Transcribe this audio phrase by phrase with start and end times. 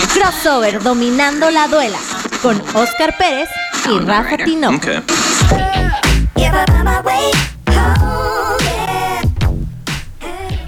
[0.00, 1.98] Crossover dominando la duela
[2.40, 3.48] con Oscar Pérez
[3.86, 4.70] y Rafa Tino.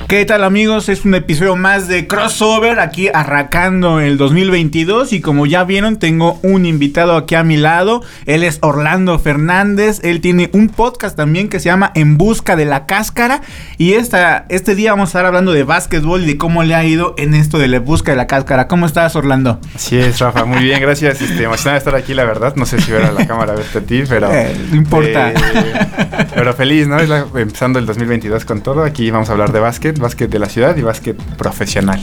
[0.09, 0.91] ¿Qué tal amigos?
[0.91, 6.39] Es un episodio más de Crossover aquí arrancando el 2022 y como ya vieron tengo
[6.43, 8.03] un invitado aquí a mi lado.
[8.27, 10.01] Él es Orlando Fernández.
[10.05, 13.41] Él tiene un podcast también que se llama En Busca de la Cáscara
[13.79, 16.85] y esta, este día vamos a estar hablando de básquetbol y de cómo le ha
[16.85, 18.69] ido en esto de la busca de la cáscara.
[18.69, 19.59] ¿Cómo estás Orlando?
[19.75, 21.23] Así es Rafa, muy bien, gracias.
[21.23, 22.55] Este, emocionado de estar aquí la verdad.
[22.57, 24.31] No sé si ver a la cámara verte a ti, pero...
[24.31, 25.33] Eh, no importa.
[25.33, 25.35] Eh,
[26.35, 27.01] pero feliz, ¿no?
[27.01, 28.85] Empezando el 2022 con todo.
[28.85, 32.01] Aquí vamos a hablar de básquet básquet de la ciudad y básquet profesional.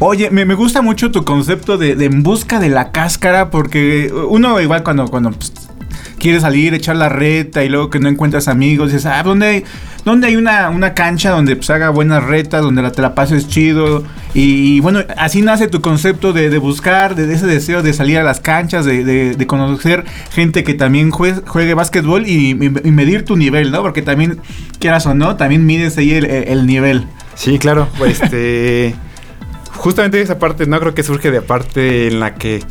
[0.00, 4.60] Oye, me, me gusta mucho tu concepto de, en busca de la cáscara, porque uno
[4.60, 5.52] igual cuando, cuando pues,
[6.18, 9.64] quiere salir, echar la reta y luego que no encuentras amigos, dices, ah, ¿dónde hay,
[10.04, 13.48] dónde hay una, una cancha donde pues, haga buenas retas, donde la, te la pases
[13.48, 14.04] chido?
[14.34, 18.22] Y, bueno, así nace tu concepto de, de buscar, de, ese deseo de salir a
[18.22, 23.82] las canchas, de, de conocer gente que también juegue, básquetbol y, medir tu nivel, ¿no?
[23.82, 24.38] Porque también,
[24.78, 27.06] quieras o no, también mides ahí el nivel.
[27.38, 28.96] Sí, claro, pues este.
[29.76, 32.64] justamente esa parte, no creo que surge de parte en la que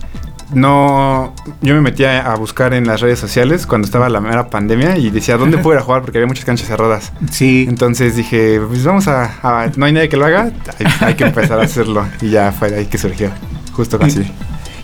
[0.54, 1.34] no.
[1.62, 5.10] Yo me metía a buscar en las redes sociales cuando estaba la mera pandemia y
[5.10, 6.02] decía, ¿dónde puedo ir a jugar?
[6.02, 7.14] Porque había muchas canchas cerradas.
[7.32, 7.66] Sí.
[7.70, 9.32] Entonces dije, pues vamos a.
[9.42, 12.06] a no hay nadie que lo haga, hay, hay, que empezar a hacerlo.
[12.22, 13.32] Y ya fue ahí que surgió.
[13.72, 14.30] Justo así.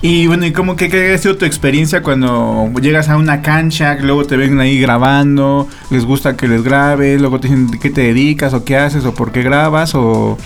[0.06, 3.96] Y bueno, ¿y cómo que qué ha sido tu experiencia cuando llegas a una cancha,
[4.02, 8.02] luego te ven ahí grabando, les gusta que les grabes, luego te dicen qué te
[8.02, 10.38] dedicas o qué haces o por qué grabas o...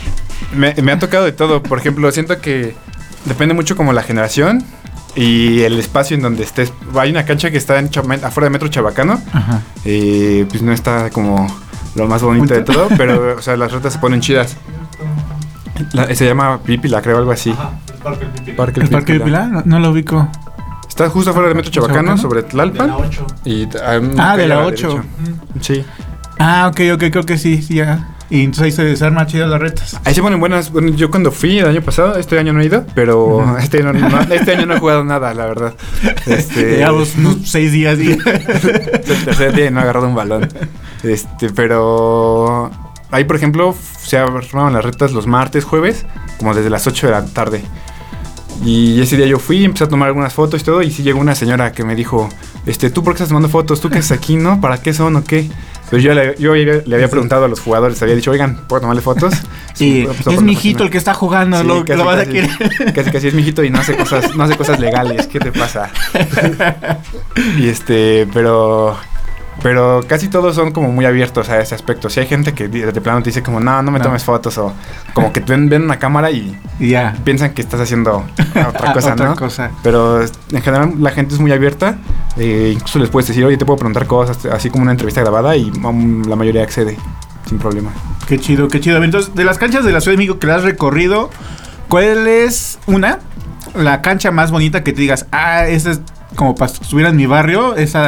[0.56, 2.76] Me, me ha tocado de todo, por ejemplo, siento que
[3.26, 4.64] depende mucho como la generación
[5.16, 6.72] y el espacio en donde estés.
[6.96, 7.90] Hay una cancha que está en
[8.24, 9.64] afuera de Metro Chabacano, Ajá.
[9.86, 11.48] Eh, pues no está como
[11.96, 14.56] lo más bonito de todo, pero o sea, las retas se ponen chidas.
[15.94, 17.50] La, se llama Pipila, creo, algo así.
[17.50, 17.72] Ajá.
[18.08, 18.58] Parque El Pipila.
[18.58, 19.48] Parque ¿El Parque Pipila?
[19.48, 20.28] No, no, lo ubico.
[20.88, 22.88] Está justo afuera de Metro Chabacano, sobre Tlalpan.
[22.88, 23.28] De la 8.
[23.46, 24.98] Y, um, ah, de la 8.
[24.98, 25.62] Mm.
[25.62, 25.86] Sí.
[26.40, 28.16] Ah, ok, ok, creo que sí, sí, ya.
[28.30, 30.00] Y entonces ahí se desarma chidas las retas.
[30.04, 30.72] Ahí se ponen buenas.
[30.72, 33.60] Bueno, yo cuando fui el año pasado, este año no he ido, pero uh -huh.
[33.60, 35.74] este, no, no, este, año no he jugado nada, la verdad.
[36.26, 37.98] Este, Llevamos unos seis días.
[38.00, 38.12] Y...
[38.26, 40.50] el tercer día no he agarrado un balón.
[41.04, 42.70] Este, pero
[43.12, 46.06] ahí, por ejemplo, se armaban las retas los martes, jueves,
[46.38, 47.64] como desde las 8 de la tarde.
[48.64, 51.20] Y ese día yo fui, empecé a tomar algunas fotos y todo, y sí llegó
[51.20, 52.30] una señora que me dijo,
[52.66, 53.80] este, ¿tú por qué estás tomando fotos?
[53.80, 54.60] ¿Tú qué haces aquí, no?
[54.60, 55.50] ¿Para qué son o qué?
[55.90, 59.02] Pero yo le, yo le había preguntado a los jugadores, había dicho, oigan, ¿puedo tomarle
[59.02, 59.34] fotos?
[59.78, 62.30] Sí, sí es mi hijito el que está jugando, sí, lo, casi, lo vas casi,
[62.30, 62.94] a querer.
[62.96, 65.52] Casi, casi es mi hijito y no hace cosas, no hace cosas legales, ¿qué te
[65.52, 65.92] pasa?
[67.60, 68.98] y este, pero
[69.64, 72.10] pero casi todos son como muy abiertos a ese aspecto.
[72.10, 74.06] Si hay gente que de, plano te dice como, no, no me no.
[74.06, 74.74] tomes fotos o
[75.14, 76.58] como que te ven, ven una cámara y
[77.24, 78.24] piensan que estás haciendo
[78.68, 79.36] otra cosa, otra ¿no?
[79.36, 79.72] Cosa.
[79.84, 81.98] Pero en general la gente es muy abierta.
[82.38, 85.56] Eh, incluso les puedes decir, oye, te puedo preguntar cosas, así como una entrevista grabada
[85.56, 86.98] y um, la mayoría accede
[87.48, 87.92] sin problema.
[88.28, 89.04] Qué chido, qué chido.
[89.04, 91.30] Entonces, de las canchas de la Ciudad de México que las has recorrido,
[91.88, 93.20] ¿cuál es una?
[93.74, 96.02] La cancha más bonita que te digas, ah, esa es
[96.38, 98.00] como para estuviera en mi barrio, ese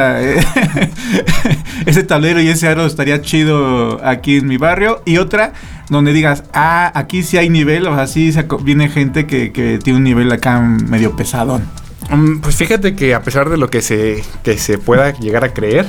[2.06, 5.02] tablero y ese aro estaría chido aquí en mi barrio.
[5.04, 5.52] Y otra
[5.88, 8.32] donde digas, ah, aquí sí hay nivel, o sea, sí
[8.62, 11.64] viene gente que, que tiene un nivel acá medio pesadón.
[12.08, 15.52] Um, pues fíjate que a pesar de lo que se, que se pueda llegar a
[15.52, 15.86] creer,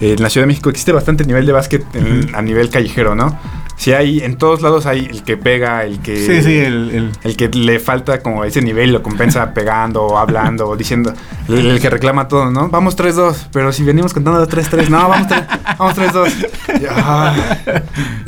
[0.00, 1.84] eh, en la Ciudad de México existe bastante nivel de básquet
[2.34, 3.38] a nivel callejero, ¿no?
[3.76, 6.16] Si hay, en todos lados hay el que pega, el que.
[6.16, 7.12] Sí, sí, el, el...
[7.22, 11.12] el que le falta como ese nivel, lo compensa pegando, hablando, o diciendo.
[11.48, 12.68] El, el, que reclama todo, ¿no?
[12.68, 15.46] Vamos 3-2, pero si venimos contando 3-3, no, vamos 3-2.
[15.78, 17.82] Vamos 3-2.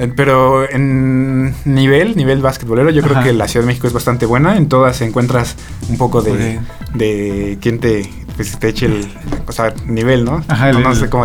[0.17, 4.57] pero en nivel, nivel basquetbolero, yo creo que la Ciudad de México es bastante buena.
[4.57, 5.57] En todas encuentras
[5.89, 6.61] un poco de, okay.
[6.95, 9.09] de quién te, pues, te eche el.
[9.47, 10.45] O sea, nivel, ¿no?
[10.47, 11.25] Ajá, no, no sé cómo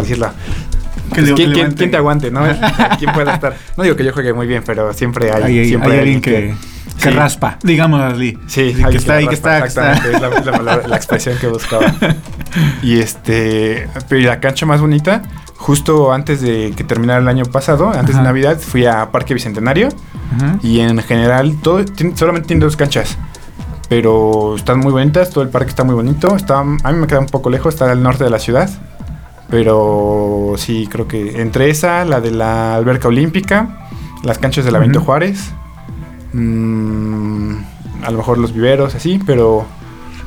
[1.14, 2.42] Pues, ¿quién, ¿quién, ¿quién, te aguante, no?
[3.00, 3.56] ¿Quién pueda estar?
[3.78, 6.32] No digo que yo juegue muy bien, pero siempre hay, hay, siempre hay alguien que,
[6.32, 6.56] que,
[6.98, 7.16] que sí.
[7.16, 8.38] raspa, digamos así.
[8.48, 9.60] Sí, que está ahí, que está.
[9.66, 11.94] Exactamente, es la, la, la, expresión que buscaba.
[12.84, 15.24] Y este, pero la cancha más bonita,
[15.56, 18.20] justo antes de que terminara el año pasado, antes Ajá.
[18.20, 19.90] de Navidad, fui a Parque Bicentenario
[20.36, 20.60] Ajá.
[20.62, 21.84] y en general todo,
[22.16, 23.18] solamente tiene dos canchas
[23.94, 26.36] pero están muy bonitas, todo el parque está muy bonito.
[26.36, 28.68] Está, a mí me queda un poco lejos, está al norte de la ciudad.
[29.50, 33.88] Pero sí, creo que entre esa, la de la alberca olímpica,
[34.24, 35.06] las canchas de la Benito uh -huh.
[35.06, 35.52] Juárez,
[36.34, 37.56] mmm,
[38.04, 39.66] a lo mejor los viveros, así, pero...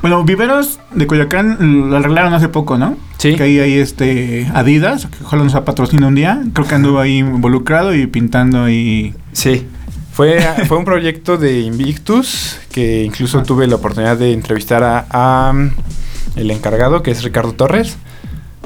[0.02, 2.96] Bueno, viveros de Coyoacán lo arreglaron hace poco, ¿no?
[3.16, 3.34] Sí.
[3.34, 6.42] Que ahí hay este Adidas, que ojalá nos patrocina un día.
[6.52, 9.14] Creo que anduvo ahí involucrado y pintando y...
[9.32, 9.66] Sí.
[10.12, 15.50] Fue, fue un proyecto de Invictus que incluso tuve la oportunidad de entrevistar a, a,
[15.50, 15.70] um,
[16.36, 17.96] el encargado, que es Ricardo Torres.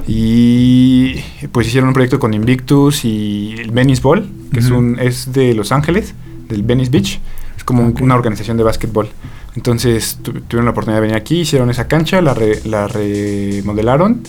[0.06, 1.14] Y
[1.52, 5.54] pues hicieron un proyecto con Invictus y el Venice Ball, que es, un, es de
[5.54, 6.14] Los Ángeles,
[6.48, 7.20] del Venice Beach.
[7.56, 9.08] Es como un- una organización de básquetbol.
[9.56, 14.22] Entonces tu- tuvieron la oportunidad de venir aquí, hicieron esa cancha, la, re- la remodelaron.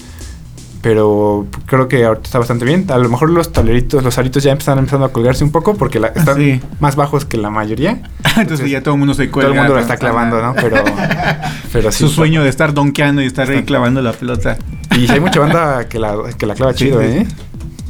[0.82, 2.86] Pero creo que ahorita está bastante bien.
[2.90, 6.00] A lo mejor los tableritos, los aritos ya están empezando a colgarse un poco porque
[6.00, 6.60] la- están Sí.
[6.80, 8.02] más bajos que la mayoría.
[8.38, 9.52] Entonces ya todo el mundo se Todo cuelga.
[9.52, 10.54] el mundo lo con- está clavando, ¿no?
[10.56, 10.84] Pero,
[11.72, 12.00] pero sí.
[12.00, 14.58] Su sueño de estar donkeando y estar ahí clavando la pelota.
[14.98, 17.06] Y hay mucha banda que la, que la clava Sí, chido, sí.
[17.08, 17.28] ¿eh?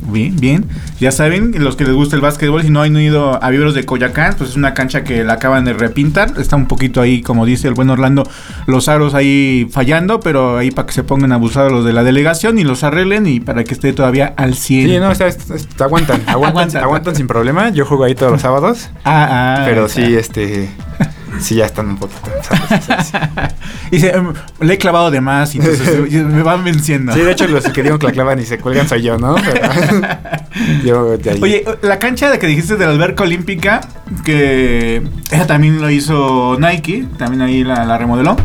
[0.03, 0.65] Bien, bien.
[0.99, 3.85] Ya saben, los que les gusta el básquetbol, si no han ido a Vibros de
[3.85, 6.33] Coyacán, pues es una cancha que la acaban de repintar.
[6.37, 8.23] Está un poquito ahí, como dice el buen Orlando,
[8.65, 12.57] los aros ahí fallando, pero ahí para que se pongan abusados los de la delegación
[12.59, 14.87] y los arreglen y para que esté todavía al 100.
[14.89, 16.31] Sí, no, está, está- está- aguantan, aguantan,
[16.61, 16.83] Aguantan.
[16.83, 17.69] aguantan sin problema.
[17.69, 20.69] Yo juego ahí todos los sábados, Ah, ah, pero sí, este,
[21.39, 22.21] sí ya están un poquito.
[23.03, 23.17] sí.
[23.91, 27.13] Dice, em, le he clavado de más y entonces me van venciendo.
[27.13, 29.35] Sí, de hecho los que digo que la clavan y se cuelgan soy yo, ¿no?
[29.43, 29.71] Pero-
[30.83, 31.39] yo de ahí.
[31.41, 33.81] Oye, la cancha de que dijiste de la alberca olímpica,
[34.25, 35.01] que
[35.31, 38.35] esa también lo hizo Nike, también ahí la, la remodeló.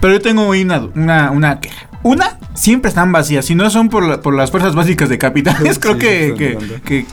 [0.00, 1.86] Pero yo tengo una, una, una queja.
[2.02, 3.44] Una, siempre están vacías.
[3.44, 6.34] Si no son por, la- por las fuerzas básicas de capitanes, creo Sí, que,
[6.84, 7.06] que-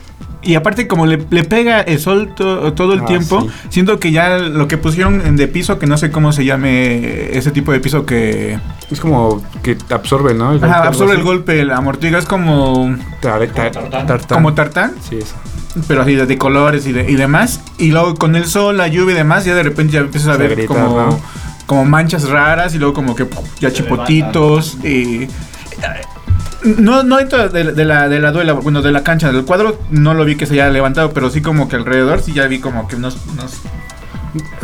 [0.48, 3.48] Y aparte, como le, le pega el sol to- todo el Ah, tiempo, sí.
[3.70, 7.52] siento que ya lo que pusieron de piso, que no sé cómo se llame ese
[7.52, 8.58] tipo de piso que
[8.90, 10.54] Es como que absorbe, ¿no?
[10.54, 12.96] El ajá, absorbe el golpe, la amortiga, es como.
[13.22, 14.20] Tar- tar- tartán.
[14.30, 14.94] como tartán.
[15.08, 15.36] Sí, eso.
[15.88, 17.60] pero así de, de colores y, de- y demás.
[17.78, 20.38] Y luego con el sol, la lluvia y demás, ya de repente ya empiezas a
[20.38, 21.20] ver grita, como, ¿no?
[21.66, 23.28] como manchas raras y luego como que
[23.60, 24.78] ya chipotitos.
[24.84, 25.28] Y,
[26.78, 29.80] no, no dentro de, de la, de la duela, bueno, de la cancha del cuadro,
[29.90, 32.60] no lo vi que se haya levantado, pero sí como que alrededor sí ya vi
[32.60, 33.18] como que unos...
[33.32, 33.62] unos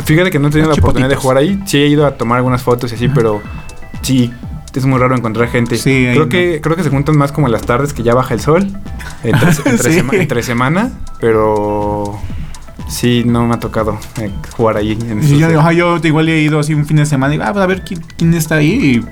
[0.04, 1.60] Fíjate que no he tenido la oportunidad de jugar ahí.
[1.66, 3.40] Sí he ido a tomar algunas fotos y así, pero
[4.02, 4.32] sí
[4.74, 5.76] es muy raro encontrar gente.
[5.76, 6.28] Sí, creo no.
[6.28, 8.68] que creo que se juntan más como en las tardes que ya baja el sol
[9.22, 9.98] entre, entre, Sí.
[10.00, 10.90] sema- entre semana,
[11.20, 12.18] pero
[12.88, 14.92] sí no me ha tocado eh, jugar ahí.
[14.92, 17.62] En yo, yo igual he ido así un fin de semana y digo, ah, pues
[17.64, 18.68] a ver quién, quién está ahí.
[19.02, 19.04] Y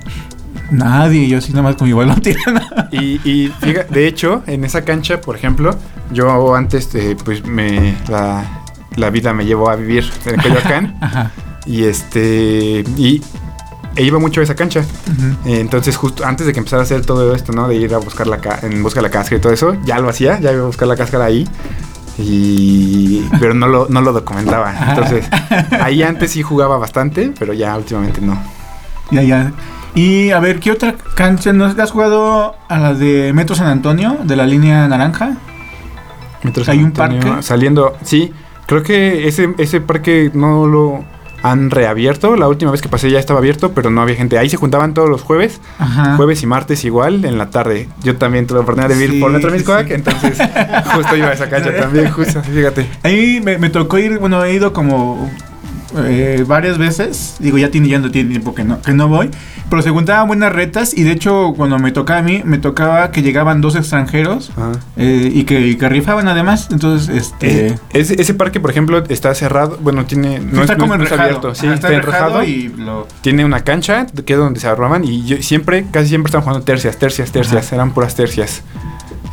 [0.72, 2.62] nadie, yo así nada más como igual no tiran.
[2.90, 5.76] Y, y fíjate, de hecho, en esa cancha, por ejemplo,
[6.12, 8.44] yo antes, eh, pues me la,
[8.96, 11.30] la vida me llevó a vivir en Coyoacán Ajá.
[11.66, 13.22] y este y
[13.94, 14.80] e iba mucho a esa cancha.
[15.44, 17.69] Eh, Entonces, justo antes de que empezara a hacer todo esto, ¿no?
[17.69, 19.98] De ir a buscar la ca- en busca de la cáscara y todo eso, ya
[19.98, 21.46] lo hacía, ya iba a buscar la cáscara ahí.
[22.19, 24.74] Y pero no lo, no lo documentaba.
[24.90, 25.26] Entonces,
[25.80, 28.38] ahí antes sí jugaba bastante, pero ya últimamente no.
[29.10, 29.52] Ya, ya.
[29.94, 31.53] Y a ver, ¿qué otra cancha?
[31.53, 35.37] ¿No has jugado a la de Metro San Antonio, de la línea naranja?
[36.43, 37.43] Metro ¿Hay San un Antonio, parque?
[37.43, 38.33] Saliendo, sí.
[38.67, 41.05] Creo que ese, ese parque no lo
[41.43, 42.37] han reabierto.
[42.37, 44.39] La última vez que pasé ya estaba abierto, pero no había gente.
[44.39, 46.17] Ahí se juntaban todos los jueves, Ajá.
[46.17, 47.89] jueves y martes igual, en la tarde.
[48.03, 49.94] Yo también tuve la oportunidad de vivir Sí, por Metro Miscoac, sí.
[49.94, 50.39] entonces
[50.94, 52.89] justo iba a esa cancha también, justo, fíjate.
[53.03, 55.31] Ahí me, me tocó ir, bueno, he ido como
[55.99, 57.37] eh, varias veces.
[57.39, 59.31] Digo, ya tiene, ya no tiene tiempo que no, que no voy.
[59.71, 60.93] Pero se juntaban buenas retas.
[60.97, 64.50] Y de hecho, cuando me tocaba a mí, me tocaba que llegaban dos extranjeros.
[64.56, 64.73] Ajá.
[64.97, 66.69] eh, y, que, y que rifaban además.
[66.71, 67.69] Entonces, este.
[67.69, 69.79] Eh, ese, ese parque, por ejemplo, está cerrado.
[69.81, 70.41] Bueno, tiene.
[70.41, 71.23] No está es, como no es enrejado.
[71.29, 71.55] abierto.
[71.55, 72.44] Sí, Ajá, está, enrejado.
[72.44, 73.06] y lo.
[73.22, 75.05] Tiene una cancha que es donde se armaban.
[75.05, 77.67] Y yo siempre, casi siempre estaban jugando tercias, tercias, tercias.
[77.67, 77.77] Ajá.
[77.77, 78.63] Eran puras tercias.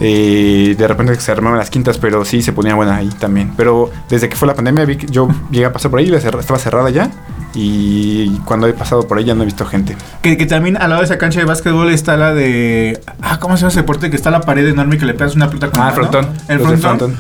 [0.02, 3.54] Eh, de repente se armaban las quintas, pero sí se ponía buena ahí también.
[3.58, 6.10] Pero desde que fue la pandemia, vi que yo llegué a pasar por ahí y
[6.10, 7.10] la cerra- estaba cerrada ya.
[7.54, 9.96] Y cuando he pasado por ahí ya no he visto gente.
[10.22, 13.00] Que, que también al lado de esa cancha de básquetbol está la de.
[13.22, 14.10] Ah, ¿cómo se llama ese deporte?
[14.10, 16.30] Que está la pared enorme que le pegas una pelota con Ah, el frontón.
[16.48, 17.16] El de frontón.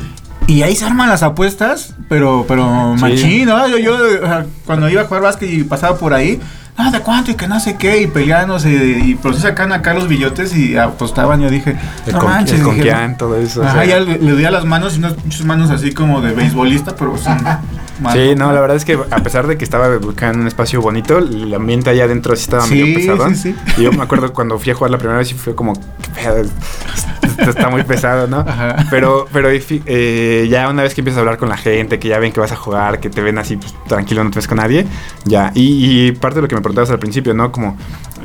[0.47, 3.01] Y ahí se arman las apuestas, pero, pero Sí.
[3.01, 3.67] machín, ¿no?
[3.67, 3.95] Yo, yo
[4.65, 6.39] cuando iba a jugar básquet y pasaba por ahí,
[6.79, 7.29] ah, ¿de cuánto?
[7.31, 10.77] Y que no sé qué, y peleándose, y pero sí sacan acá los billotes y
[10.77, 11.41] apostaban.
[11.41, 11.75] Yo dije,
[12.07, 13.61] El, no con, manches, el dije, todo eso.
[13.61, 13.85] o Ajá, sea.
[13.85, 17.17] ya le, le doy las manos y unas muchas manos así como de beisbolista, pero
[17.17, 17.37] son
[18.13, 21.17] Sí, no, la verdad es que a pesar de que estaba en un espacio bonito,
[21.17, 23.29] el ambiente allá adentro sí estaba Sí, medio pesado.
[23.29, 23.55] sí, sí.
[23.77, 26.09] Y yo me acuerdo cuando fui a jugar la primera vez y fue como, "¿Qué
[26.15, 26.43] pedo?
[27.39, 28.39] Esto está muy pesado, ¿no?
[28.39, 28.85] Ajá.
[28.89, 32.19] Pero, pero eh, ya una vez que empiezas a hablar con la gente, que ya
[32.19, 34.57] ven que vas a jugar, que te ven así pues, tranquilo, no te ves con
[34.57, 34.85] nadie,
[35.25, 35.51] ya.
[35.55, 37.51] Y, y parte de lo que me preguntabas al principio, ¿no?
[37.51, 37.77] Como,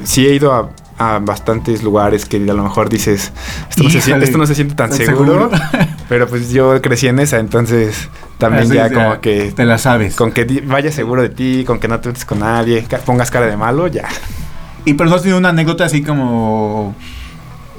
[0.02, 3.33] sí he ido a, a bastantes lugares que a lo mejor dices,
[3.71, 5.50] esto no, se, siente, esto no se siente tan tan seguro.
[5.50, 5.50] seguro.
[6.09, 9.78] pero pues yo crecí en esa, entonces también Así, ya sea, como que Te la
[9.78, 10.16] sabes.
[10.16, 13.46] con que vayas seguro de ti, con que no te metes con nadie, pongas cara
[13.46, 14.08] de malo, ya.
[14.84, 16.94] Y pero no has tenido una anécdota así como.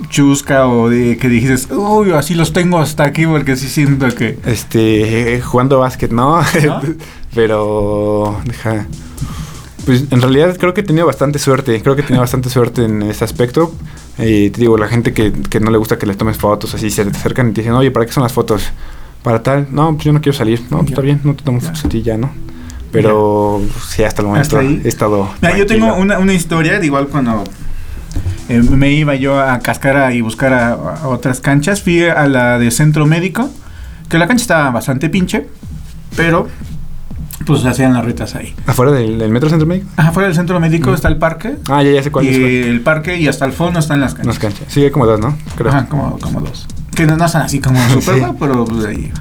[0.10, 4.38] chusca o de que dijiste, uy, así los tengo hasta aquí porque sí siento que...
[4.46, 6.82] Este, jugando básquet, no, ¿No?
[7.36, 8.86] pero deja.
[9.86, 11.82] Pues en realidad creo que he tenido bastante suerte.
[11.82, 13.74] Creo que he tenido bastante suerte en ese aspecto.
[14.18, 16.90] Eh, te digo, la gente que, que no le gusta que les tomes fotos, así
[16.90, 18.64] se te acercan y te dicen, oye, ¿para qué son las fotos?
[19.26, 19.68] Para tal.
[19.72, 20.62] No, pues yo no quiero salir.
[20.70, 22.32] No, pues está bien, no te tomo fotos a ti ya, ¿no?
[22.92, 25.30] Pero pues, sí, hasta el momento Hasta he estado.
[25.42, 27.44] Mira, yo tengo una, una historia, de igual cuando
[28.48, 32.58] eh, me iba yo a Cascara y buscar a, a otras canchas, fui a la
[32.60, 33.50] de centro médico,
[34.08, 35.48] que la cancha estaba bastante pinche,
[36.16, 36.48] pero
[37.46, 38.54] pues hacían las retas ahí.
[38.66, 39.88] ¿Afuera del, del metro centro médico?
[39.98, 42.68] Ajá, fuera del centro médico está el parque, Ah, ya, ya sé cuál y es.
[42.68, 44.26] el parque y hasta el fondo están las canchas.
[44.28, 44.68] Unas canchas.
[44.72, 45.36] Sí, hay como dos, ¿no?
[45.58, 45.70] Creo.
[45.72, 46.68] Ajá, como, como dos.
[46.96, 48.22] Que no, son así como super, Sí.
[48.40, 49.12] pero pues ahí.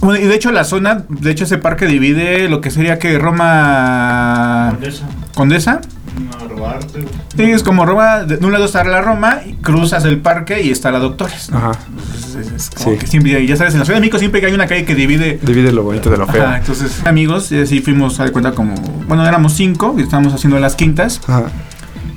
[0.00, 3.18] Bueno, y de hecho la zona, de hecho ese parque divide lo que sería que
[3.18, 5.04] Roma Condesa.
[5.34, 5.80] Condesa.
[6.40, 7.04] No, robarte.
[7.36, 10.62] Sí, es como Roma, de de un lado está la Roma, y cruzas el parque
[10.62, 11.50] y está la Doctores.
[11.50, 11.56] ¿no?
[11.58, 11.72] Ajá.
[11.88, 12.98] Entonces, es, es como Sí.
[12.98, 15.40] que siempre, ya sabes, en la Ciudad de México siempre hay una calle que divide.
[15.42, 16.44] Divide lo bonito de lo feo.
[16.44, 18.74] Ajá, entonces, amigos, y así fuimos a dar cuenta como,
[19.08, 21.20] bueno, éramos cinco y estábamos haciendo las quintas.
[21.26, 21.44] Ajá.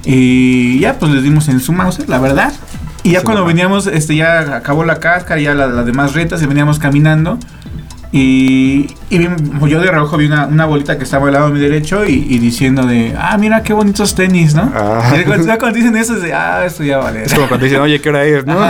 [0.03, 2.53] Y ya pues les dimos en su mouse, la verdad.
[3.07, 6.45] Y ya cuando veníamos, este ya acabó la cáscara, ya la- las demás retas y
[6.45, 7.37] veníamos caminando.
[8.11, 9.27] Y, y vi-
[9.69, 12.25] yo de reojo vi una, una bolita que estaba al lado de mi derecho y,
[12.29, 14.71] y diciendo de, ah, mira qué bonitos tenis, ¿no?
[14.73, 15.13] Ah.
[15.19, 17.23] Y cuando, cuando dicen eso es de, ah, esto ya vale.
[17.23, 18.45] Es como cuando dicen, oye, ¿qué hora es?
[18.45, 18.55] ¿No?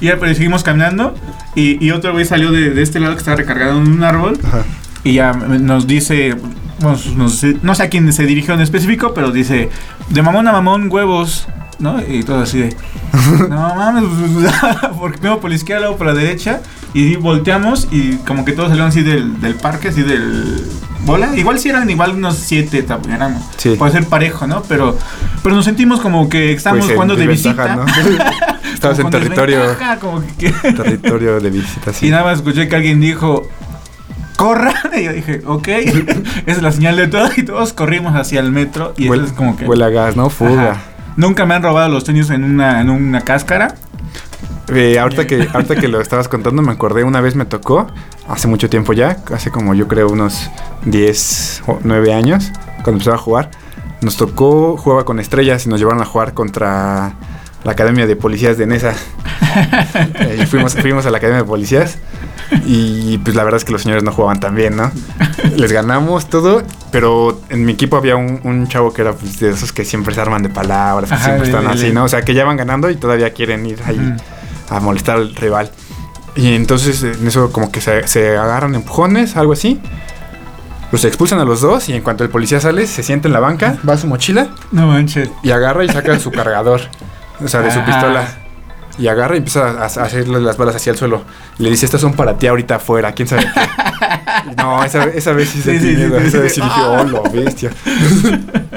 [0.00, 1.14] y ya pero seguimos caminando
[1.54, 4.38] y, y otro güey salió de, de este lado que estaba recargado en un árbol
[4.44, 4.62] Ajá.
[5.04, 6.36] y ya nos dice,
[6.80, 9.68] bueno, nos- no sé a quién se dirigió en específico, pero dice,
[10.08, 11.46] de mamón a mamón, huevos,
[11.80, 12.00] ¿no?
[12.06, 12.76] Y todo así de,
[13.48, 14.04] no mames,
[14.98, 16.60] porque primero por la izquierda, luego por la derecha,
[16.94, 20.64] y volteamos y como que todos salieron así del, del parque, así del
[21.04, 21.36] bola.
[21.36, 23.42] Igual si eran igual unos siete, éramos.
[23.56, 23.74] Sí.
[23.78, 24.62] Puede ser parejo, ¿no?
[24.62, 24.96] Pero,
[25.42, 27.76] pero nos sentimos como que estamos Pues jugando de visita.
[27.76, 27.86] ¿no?
[28.80, 29.60] Como en territorio,
[30.00, 32.06] como que- territorio de visita, sí.
[32.06, 33.46] y nada más escuché que alguien dijo,
[34.36, 34.74] corran.
[34.96, 36.00] Y yo dije, ok, esa
[36.46, 37.28] es la señal de todo.
[37.36, 38.94] Y todos corrimos hacia el metro.
[38.96, 39.66] Y Huele, es como que...
[39.66, 40.30] huele a gas, ¿no?
[40.30, 40.70] Fuga.
[40.72, 40.80] Ajá.
[41.16, 43.74] Nunca me han robado los tenis en una, en una cáscara.
[44.72, 47.88] Eh, ahorita, que, ahorita que lo estabas contando, me acordé, una vez me tocó,
[48.28, 50.48] hace mucho tiempo ya, hace como yo creo unos
[50.84, 53.50] 10 o 9 años, cuando empezaba a jugar,
[54.00, 57.14] nos tocó, jugaba con estrellas y nos llevaron a jugar contra
[57.64, 58.94] la Academia de Policías de Nesa.
[60.20, 61.98] Eh, fuimos, fuimos a la Academia de Policías
[62.66, 64.90] y pues la verdad es que los señores no jugaban tan bien, ¿no?
[65.56, 69.50] Les ganamos todo, pero en mi equipo había un, un chavo que era pues, de
[69.50, 72.04] esos que siempre se arman de palabras, que Ajá, siempre están así, ¿no?
[72.04, 74.14] O sea, que ya van ganando y todavía quieren ir ahí
[74.68, 75.70] a molestar al rival.
[76.36, 79.80] Y entonces en eso como que se, se agarran empujones, algo así.
[80.92, 83.40] Los expulsan a los dos y en cuanto el policía sale, se sienta en la
[83.40, 85.28] banca, va a su mochila No manches.
[85.42, 86.80] y agarra y saca su cargador,
[87.44, 87.84] o sea, de su Ah.
[87.86, 88.28] pistola.
[89.00, 91.22] Y agarra y empieza a, hacerle las balas hacia el suelo.
[91.58, 93.60] Le dice, estas son para ti ahorita afuera, quién sabe qué.
[94.56, 97.04] No, esa, esa vez sí sentí sí, sí, miedo, sí, esa vez sí dije, oh,
[97.04, 97.70] lo bestia.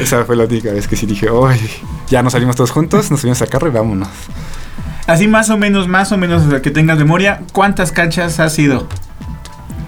[0.00, 1.48] esa fue la única vez que sí dije, oh,
[2.08, 4.08] ya nos salimos todos juntos, nos subimos a carro y vámonos.
[5.06, 8.86] Así más o menos, más o menos, que tengas memoria, ¿cuántas canchas has ido?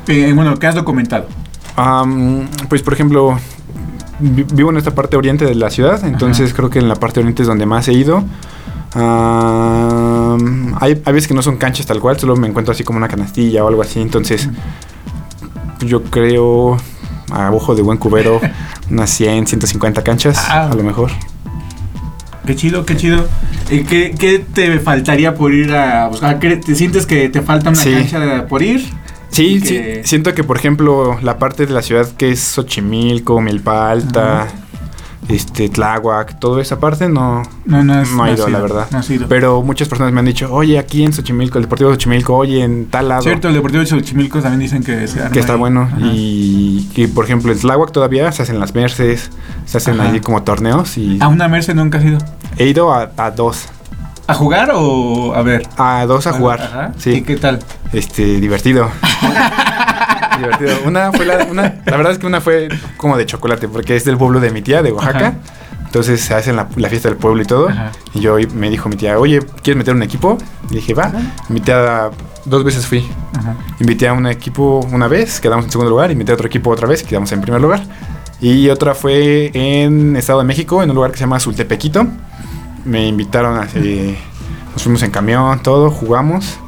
[0.06, 1.26] Eh, bueno, que has documentado.
[2.68, 3.38] Pues por ejemplo,
[4.20, 7.20] vi- vivo en esta parte oriente de la ciudad, entonces creo que en la parte
[7.20, 8.24] oriente es donde más he ido.
[8.94, 12.96] Am, hay, hay veces que no son canchas tal cual, solo me encuentro así como
[12.98, 14.48] una canastilla o algo así, entonces
[15.80, 16.76] yo creo
[17.30, 18.40] a ojo de buen cubero
[18.90, 20.68] unas 100, 150 canchas Ah.
[20.70, 21.10] a lo mejor.
[22.46, 23.26] Qué chido, qué chido.
[23.68, 26.38] ¿qué, qué te faltaría por ir a buscar?
[26.38, 27.92] ¿Qué- ¿Te sientes que te falta una Sí.
[27.92, 28.90] cancha por ir?
[29.28, 33.42] Sí, Que- sí, siento que por ejemplo la parte de la ciudad que es Xochimilco,
[33.42, 34.52] Milpa Alta, Ajá.
[35.28, 38.86] Este Tláhuac, toda esa parte no, No, no, No ha ido, la verdad.
[38.90, 39.28] No has ido.
[39.28, 42.62] Pero muchas personas me han dicho, oye, aquí en Xochimilco, el Deportivo de Xochimilco, oye,
[42.64, 45.58] en tal lado, Cierto, el Deportivo de Xochimilco también dicen que se que está ahí.
[45.58, 45.82] bueno.
[45.82, 45.98] Ajá.
[46.00, 49.30] Y que, por ejemplo, en Tláhuac todavía se hacen las merces,
[49.66, 50.10] se hacen Ajá.
[50.10, 52.18] ahí como torneos y ¿A una Merced nunca has ido?
[52.56, 53.68] he ido a, a dos,
[54.26, 55.66] ¿A jugar o a ver?
[55.76, 56.92] a dos a jugar, Ajá.
[56.96, 57.58] ¿Y sí, qué tal?
[57.92, 58.90] este, divertido.
[60.38, 60.76] divertido.
[60.86, 64.04] Una fue la, una, la verdad es que una fue como de chocolate, porque es
[64.04, 65.18] del pueblo de mi tía, de Oaxaca.
[65.18, 65.34] Ajá.
[65.86, 67.68] Entonces se hacen la, la fiesta del pueblo y todo.
[67.68, 67.92] Ajá.
[68.14, 70.36] Y yo me dijo mi tía, oye, ¿quieres meter un equipo?
[70.70, 71.10] Y dije, va.
[71.48, 72.10] Invité a
[72.44, 73.06] dos veces fui.
[73.38, 73.56] Ajá.
[73.80, 76.10] Invité a un equipo una vez, quedamos en segundo lugar.
[76.10, 77.82] Invité a otro equipo otra vez, quedamos en primer lugar.
[78.40, 82.06] Y otra fue en Estado de México, en un lugar que se llama Sultepequito.
[82.84, 83.66] Me invitaron a...
[83.74, 84.16] eh,
[84.72, 86.58] nos fuimos en camión, todo, jugamos.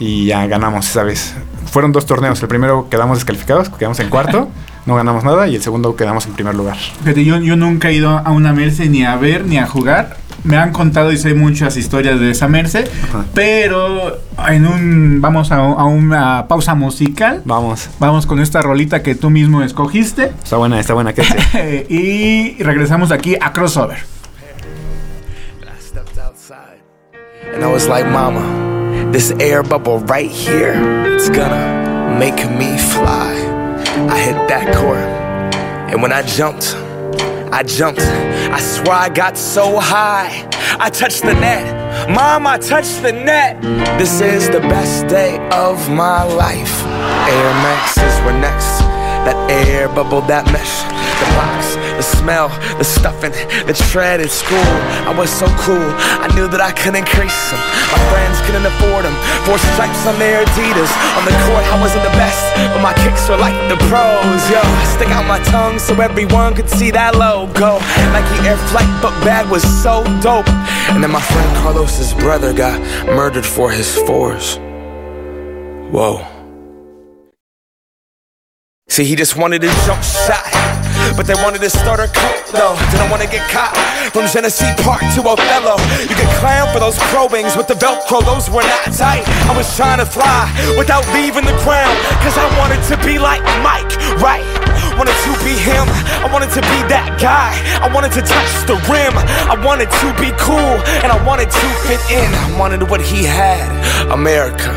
[0.00, 1.34] Y ya ganamos esa vez.
[1.70, 2.40] Fueron dos torneos.
[2.42, 4.48] El primero quedamos descalificados, quedamos en cuarto,
[4.86, 6.76] no ganamos nada, y el segundo quedamos en primer lugar.
[6.76, 10.16] Fíjate, yo, yo nunca he ido a una Merce ni a ver ni a jugar.
[10.44, 13.24] Me han contado y sé muchas historias de esa Merce, Ajá.
[13.34, 17.42] pero en un vamos a, a una pausa musical.
[17.44, 17.90] Vamos.
[17.98, 21.12] Vamos con esta rolita que tú mismo escogiste Está buena, está buena.
[21.12, 21.86] quédate.
[21.92, 23.98] y regresamos aquí a Crossover.
[27.54, 28.42] And I was like, Mama,
[29.12, 30.74] this air bubble right here,
[31.06, 33.32] it's gonna make me fly.
[34.08, 34.98] I hit that court.
[35.90, 36.74] And when I jumped,
[37.52, 38.02] I jumped.
[38.02, 40.46] I swear I got so high.
[40.78, 42.10] I touched the net.
[42.10, 43.60] Mom, I touched the net.
[43.98, 46.84] This is the best day of my life.
[46.84, 48.80] Air Maxes were next.
[49.24, 50.84] That air bubble, that mesh,
[51.98, 53.34] the smell, the stuffing,
[53.66, 54.70] the tread at school.
[55.02, 55.90] I was so cool,
[56.22, 57.58] I knew that I couldn't increase them.
[57.90, 59.16] My friends couldn't afford them.
[59.42, 60.94] Four stripes on their Adidas.
[61.18, 62.38] On the court, I wasn't the best,
[62.70, 64.42] but my kicks were like the pros.
[64.46, 67.82] Yo, I stick out my tongue so everyone could see that logo.
[68.14, 70.46] Nike Air Flight book bag was so dope.
[70.94, 72.78] And then my friend Carlos's brother got
[73.10, 74.56] murdered for his fours.
[75.90, 76.22] Whoa.
[78.86, 80.67] See, he just wanted a jump shot.
[81.16, 82.76] But they wanted to start a cult, though.
[82.90, 83.74] Didn't want to get caught.
[84.12, 85.76] From Genesee Park to Othello.
[86.02, 89.26] You could clown for those probings with the Velcro, those were not tight.
[89.48, 91.96] I was trying to fly without leaving the ground.
[92.22, 93.90] Cause I wanted to be like Mike,
[94.22, 94.46] right?
[94.98, 95.86] Wanted to be him.
[96.24, 97.54] I wanted to be that guy.
[97.78, 99.14] I wanted to touch the rim.
[99.46, 100.74] I wanted to be cool.
[101.02, 102.26] And I wanted to fit in.
[102.34, 103.68] I wanted what he had.
[104.10, 104.74] America,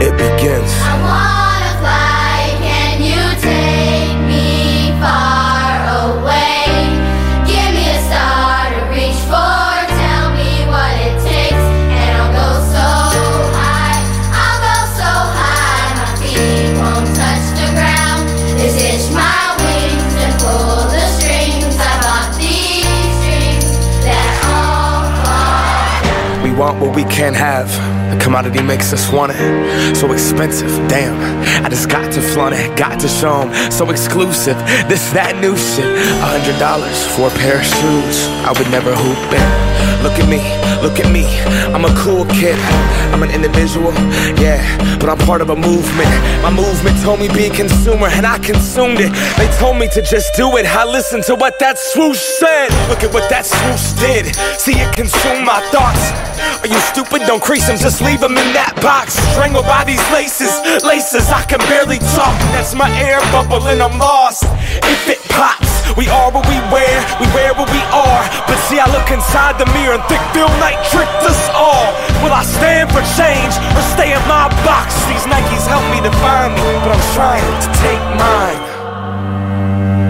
[0.00, 1.51] it begins.
[26.52, 27.66] We want what we can't have.
[28.12, 29.96] The commodity makes us want it.
[29.96, 31.16] So expensive, damn.
[31.64, 33.72] I just got to flaunt it, got to show 'em.
[33.72, 35.86] So exclusive, this, that new shit.
[35.86, 38.26] A hundred dollars for a pair of shoes.
[38.44, 39.91] I would never hoop in.
[40.02, 40.42] Look at me,
[40.82, 41.24] look at me.
[41.72, 42.58] I'm a cool kid.
[43.14, 43.92] I'm an individual,
[44.40, 44.60] yeah,
[44.98, 46.10] but I'm part of a movement.
[46.42, 49.12] My movement told me be a consumer, and I consumed it.
[49.38, 50.66] They told me to just do it.
[50.66, 52.70] I listened to what that swoosh said.
[52.88, 54.34] Look at what that swoosh did.
[54.58, 56.10] See it consume my thoughts.
[56.62, 57.22] Are you stupid?
[57.26, 59.14] Don't crease them, just leave them in that box.
[59.34, 60.50] Strangled by these laces,
[60.82, 62.34] laces, I can barely talk.
[62.54, 64.44] That's my air bubble and I'm lost.
[64.82, 68.22] If it pops, we are what we wear, we wear what we are.
[68.46, 71.92] But see, I look inside the mirror and think Phil Knight tricked us all.
[72.22, 74.94] Will I stand for change or stay in my box?
[75.10, 78.62] These Nikes help me define me, but I'm trying to take mine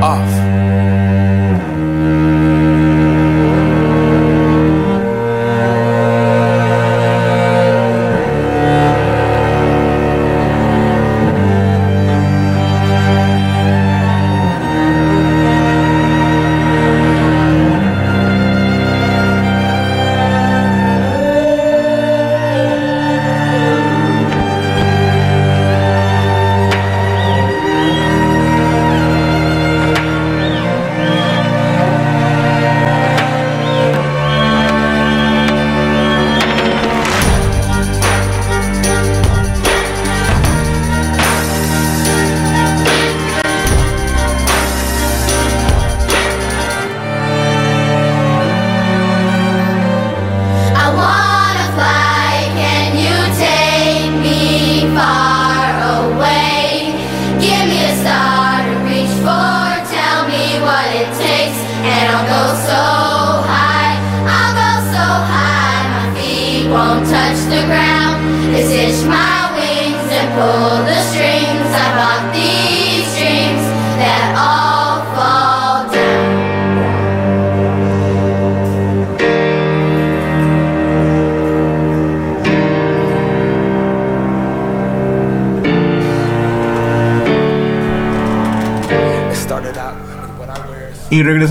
[0.03, 0.62] off.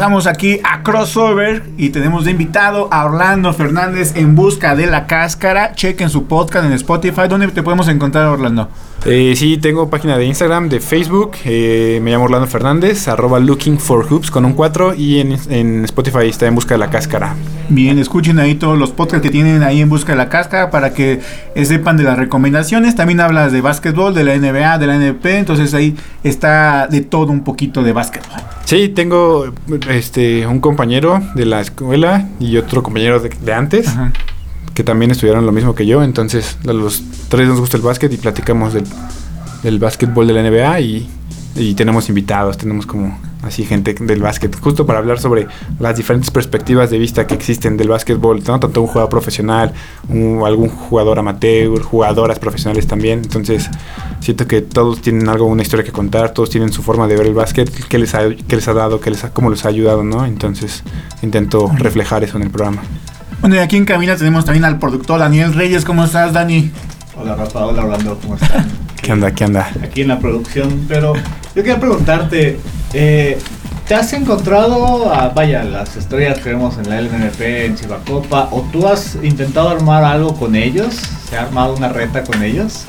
[0.02, 5.06] Regresamos aquí a Crossover y tenemos de invitado a Orlando Fernández en busca de la
[5.06, 5.76] cáscara.
[5.76, 7.28] Chequen su podcast en Spotify.
[7.30, 8.68] ¿Dónde te podemos encontrar, Orlando?
[9.06, 11.34] Eh, sí, tengo página de Instagram, de Facebook.
[11.46, 14.96] eh, me llamo Orlando Fernández, arroba looking for hoops con un 4.
[14.96, 17.36] Y en, en Spotify está en busca de la cáscara.
[17.70, 20.94] Bien, escuchen ahí todos los podcasts que tienen ahí en Busca de la Cáscara para
[20.94, 21.22] que
[21.56, 22.96] eh, sepan de las recomendaciones.
[22.96, 27.32] También hablas de básquetbol, de la NBA, de la NP, entonces ahí está de todo
[27.32, 28.31] un poquito de básquetbol.
[28.72, 29.54] Sí, tengo
[29.90, 34.14] este un compañero de la escuela y otro compañero de, de antes Ajá.
[34.74, 36.02] que también estudiaron lo mismo que yo.
[36.04, 38.86] Entonces, a los tres nos gusta el básquet y platicamos del,
[39.62, 41.10] del básquetbol de la NBA y,
[41.58, 43.20] y tenemos invitados, tenemos como
[43.52, 45.46] así gente del básquet, justo para hablar sobre
[45.80, 48.60] las diferentes perspectivas de vista que existen del básquetbol, ¿no?
[48.60, 49.74] tanto un jugador profesional,
[50.10, 53.20] un- algún jugador amateur, jugadoras profesionales también.
[53.20, 53.70] Entonces,
[54.22, 57.28] siento que todos tienen algo, una historia que contar, todos tienen su forma de ver
[57.28, 59.70] el básquet, qué les ha, qué les ha dado, qué les ha, cómo les ha
[59.70, 60.26] ayudado, ¿no?
[60.26, 60.84] Entonces,
[61.22, 62.82] intento reflejar eso en el programa.
[63.42, 65.84] Bueno, y aquí en cabina tenemos también al productor Daniel Reyes.
[65.84, 66.72] ¿Cómo estás, Dani?
[67.20, 68.66] Hola Rafa, hola Orlando, ¿cómo están?
[69.02, 69.32] ¿Qué onda?
[69.32, 69.70] ¿Qué onda?
[69.84, 72.60] Aquí en la producción, pero yo quería preguntarte,
[72.94, 73.38] eh,
[73.88, 78.62] ¿te has encontrado, a, vaya, las estrellas que vemos en la LNP, en Chivacopa, o
[78.72, 80.96] tú has intentado armar algo con ellos?
[81.30, 82.86] ¿Se ha armado una reta con ellos?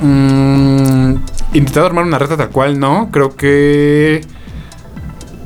[0.00, 1.14] Mm,
[1.54, 3.08] intentado armar una reta tal cual, no.
[3.10, 4.20] Creo que.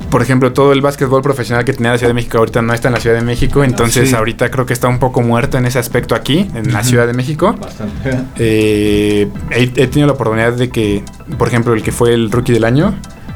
[0.09, 2.87] Por ejemplo, todo el básquetbol profesional que tenía la Ciudad de México ahorita no está
[2.89, 3.63] en la Ciudad de México.
[3.63, 4.15] Entonces, Sí.
[4.15, 7.13] ahorita creo que está un poco muerto en ese aspecto aquí, en la Ciudad de
[7.13, 7.55] México.
[7.59, 8.19] Bastante.
[8.37, 11.03] Eh, he, he tenido la oportunidad de que,
[11.39, 12.93] por ejemplo, el que fue el rookie del año,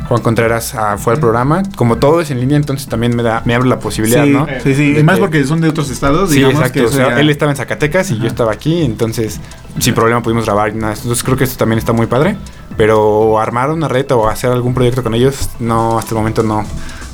[0.08, 1.64] Juan Contreras, ah, fue al programa.
[1.76, 4.48] Como todo es en línea, entonces también me, da, me abre la posibilidad, sí, ¿no?
[4.64, 4.94] sí, sí.
[4.94, 6.30] De Y más que- porque son de otros estados.
[6.30, 6.80] Sí, digamos exacto.
[6.80, 9.40] que O sea, ya- él estaba en Zacatecas y yo estaba aquí, entonces
[9.80, 10.70] sin problema pudimos grabar.
[10.70, 10.94] y nada.
[10.94, 12.38] Entonces creo que esto también está muy padre.
[12.78, 16.64] Pero armar una red o hacer algún proyecto con ellos, no, hasta el momento no,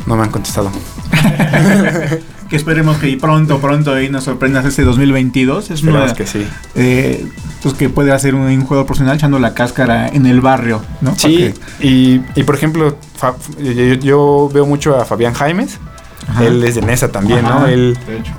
[0.05, 0.69] no me han contestado.
[2.53, 5.71] Que esperemos que pronto, pronto ahí nos sorprendas este 2022.
[5.71, 6.45] Es una, que sí.
[6.75, 7.25] eh,
[7.63, 11.15] pues que puede hacer un, un jugador profesional echando la cáscara en el barrio, ¿no?
[11.17, 15.79] Sí, y, y por ejemplo, Fa- yo, yo veo mucho a Fabián Jaimes.
[16.27, 16.43] Ajá.
[16.45, 17.61] Él es de Nesa también, Ajá.
[17.61, 17.65] ¿no?
[17.65, 18.33] Él, De hecho.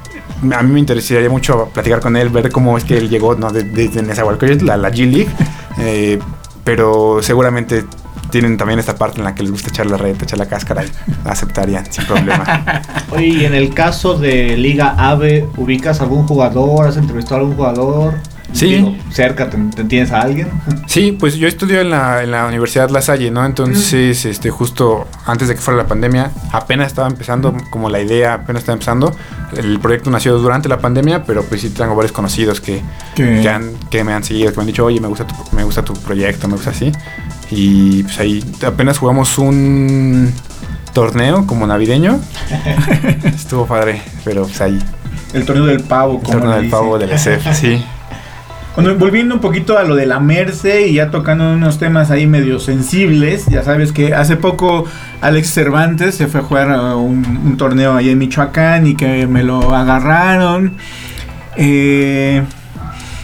[0.57, 3.51] a mí me interesaría mucho platicar con él, ver cómo es que él llegó ¿no?
[3.51, 5.29] de- desde Nezahualcóyotl a la G League.
[5.81, 6.21] Eh,
[6.63, 7.85] pero seguramente
[8.35, 10.83] tienen también esta parte en la que les gusta echar la red, echar la cáscara
[10.85, 10.91] y
[11.25, 12.83] aceptarían sin problema.
[13.13, 16.89] Oye, y en el caso de Liga AVE, ¿ubicas algún jugador?
[16.89, 18.15] ¿Has entrevistado a algún jugador?
[18.55, 18.67] Sí.
[18.77, 20.49] Digo, cerca, ¿te, tienes a alguien?
[20.87, 23.45] Sí, pues yo estudio en la, en la Universidad La Salle, ¿no?
[23.45, 28.35] Entonces, este, justo antes de que fuera la pandemia, apenas estaba empezando, como la idea
[28.35, 29.13] apenas estaba empezando.
[29.57, 32.81] El proyecto nació durante la pandemia, pero pues sí tengo varios conocidos que,
[33.17, 35.65] Que- han- que me han seguido, que me han dicho, oye, me gusta tu, me
[35.65, 36.93] gusta tu proyecto, me gusta así.
[37.51, 40.33] Y pues ahí apenas jugamos un
[40.93, 42.21] torneo como navideño.
[43.25, 44.79] Estuvo padre, pero pues ahí,
[45.33, 47.85] El torneo del pavo, el como torneo le del pavo del ESEF, sí.
[48.75, 52.27] Bueno, volviendo un poquito a lo de la Merce y ya tocando unos temas ahí
[52.27, 54.85] medio sensibles, ya sabes que hace poco
[55.21, 59.45] Alex Cervantes se fue a jugar a un, torneo ahí en Michoacán y que me
[59.45, 60.73] lo agarraron.
[61.57, 62.43] Eh,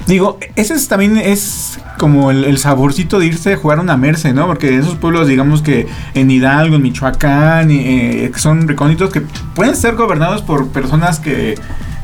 [0.07, 4.47] digo, ese es, también es como el, saborcito de irse a jugar una Merce, ¿no?
[4.47, 9.23] Porque esos pueblos, digamos que en Hidalgo, en Michoacán, eh, son recónditos que
[9.57, 11.57] pueden ser gobernados por personas que...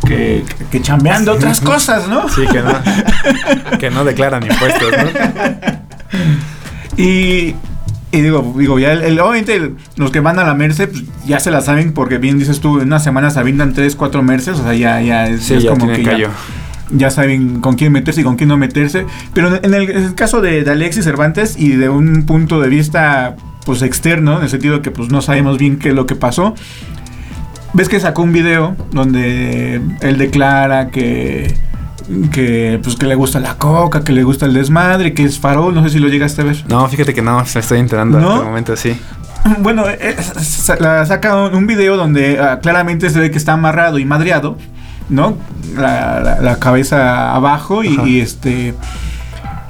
[0.07, 2.29] Que, que chambean de otras cosas, ¿no?
[2.29, 6.17] Sí, que no, que no declaran impuestos, ¿no?
[6.97, 7.55] Y,
[8.13, 11.05] y digo, digo, ya el, el- obviamente el- los que van a la Merce pues,
[11.27, 14.23] ya se la saben porque bien dices tú, en una semana se avientan 3, 4
[14.23, 16.29] Merces, o sea, ya, ya es, Sí, es ya como que callo.
[16.29, 19.05] ya, ya saben con quién meterse y con quién no meterse.
[19.35, 22.69] Pero en el, en el caso de, de Alexis Cervantes y de un punto de
[22.69, 26.15] vista pues externo, en el sentido que pues no sabemos bien qué es lo que
[26.15, 26.55] pasó,
[27.77, 31.55] ves que sacó un video donde él declara que
[32.33, 35.75] que pues que le gusta la coca, que le gusta el desmadre, que es farol,
[35.75, 36.65] no sé si lo llegaste a ver.
[36.69, 38.29] No, fíjate que no, se estoy enterando ¿No?
[38.29, 38.99] hasta el momento, sí.
[39.59, 43.99] Bueno, eh, sa- la saca un video donde ah, claramente se ve que está amarrado
[43.99, 44.57] y madreado,
[45.09, 45.37] ¿no?
[45.77, 48.75] La, la- la cabeza abajo y, este...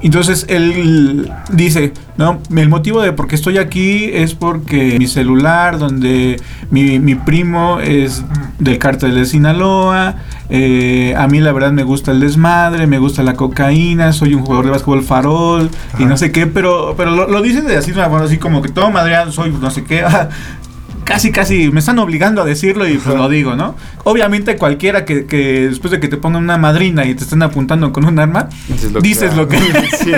[0.02, 5.78] Entonces él dice, no, el motivo de por qué estoy aquí es porque mi celular,
[5.78, 8.24] donde mi, mi primo es
[8.58, 10.16] del cártel de Sinaloa,
[10.48, 14.42] eh, a mí la verdad me gusta el desmadre, me gusta la cocaína, soy un
[14.42, 17.92] jugador de básquetbol farol y no sé qué, pero, pero lo, lo dice de así,
[17.92, 20.04] forma así como que todo madreado, soy no sé qué.
[21.06, 23.76] Casi, casi me están obligando a decirlo y pues lo digo, ¿no?
[24.04, 27.92] Obviamente cualquiera que, que después de que te pongan una madrina y te estén apuntando
[27.92, 29.36] con un arma, Dices lo dices sea.
[29.36, 29.56] lo que...
[30.02, 30.12] Sí.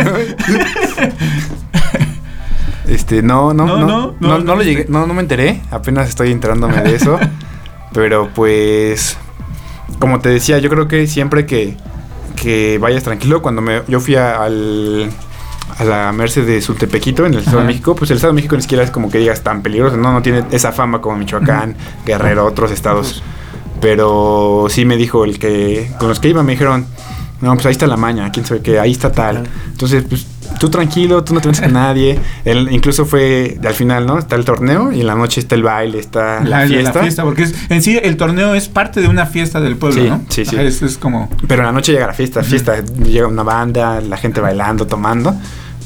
[2.87, 5.20] Este, no, no, No, no, no, no, no, no, no, lo llegué, no, no me
[5.20, 7.18] enteré, apenas estoy enterándome de eso,
[7.92, 9.18] pero pues,
[9.98, 11.77] como te decía, yo creo que siempre que,
[12.35, 15.11] que vayas tranquilo, cuando me, yo fui a- al,
[15.79, 17.67] a la merced de Sultepequito en el Estado Ajá.
[17.67, 19.97] de México, pues el Estado de México ni siquiera es como que digas tan peligroso,
[19.97, 23.23] no, no tiene esa fama como Michoacán, Guerrero, otros estados.
[23.81, 26.85] Pero sí me dijo el que, con los que iba me dijeron,
[27.41, 29.45] no, pues ahí está la maña, quién sabe qué, ahí está tal.
[29.71, 30.27] Entonces, pues
[30.59, 32.19] tú tranquilo, tú no te metes con nadie.
[32.45, 34.19] Él incluso fue al final, ¿no?
[34.19, 37.23] Está el torneo y en la noche está el baile, está la el de fiesta.
[37.23, 40.21] porque es- en sí el torneo es parte de una fiesta del pueblo, Sí, ¿no?
[40.29, 40.57] sí, sí.
[40.57, 41.31] Es, es como...
[41.47, 45.33] Pero en la noche llega la fiesta, fiesta, llega una banda, la gente bailando, tomando.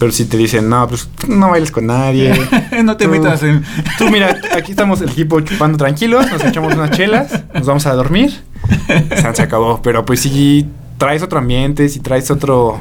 [0.03, 2.35] Pero si te dicen, no, pues no bailes con nadie.
[2.83, 3.63] no te Tú- metas en...
[3.99, 7.95] Tú mira, aquí estamos el equipo chupando tranquilos, nos echamos unas chelas, nos vamos a
[7.95, 8.43] dormir.
[8.89, 9.81] Se, se acabó.
[9.81, 10.67] Pero pues si
[10.99, 12.81] traes otro ambiente, si traes otro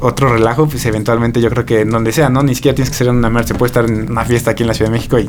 [0.00, 2.42] otro relajo, pues eventualmente yo creo que en donde sea, ¿no?
[2.42, 4.68] Ni siquiera tienes que ser en una merce, puedes estar en una fiesta aquí en
[4.68, 5.28] la Ciudad de México y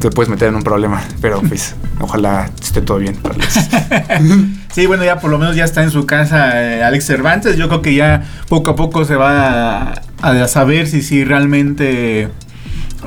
[0.00, 1.00] te puedes meter en un problema.
[1.20, 3.14] Pero pues ojalá esté todo bien.
[3.14, 3.46] para los-
[4.72, 7.56] Sí, bueno, ya por lo menos ya está en su casa eh, Alex Cervantes.
[7.56, 12.28] Yo creo que ya poco a poco se va a, a saber si, si realmente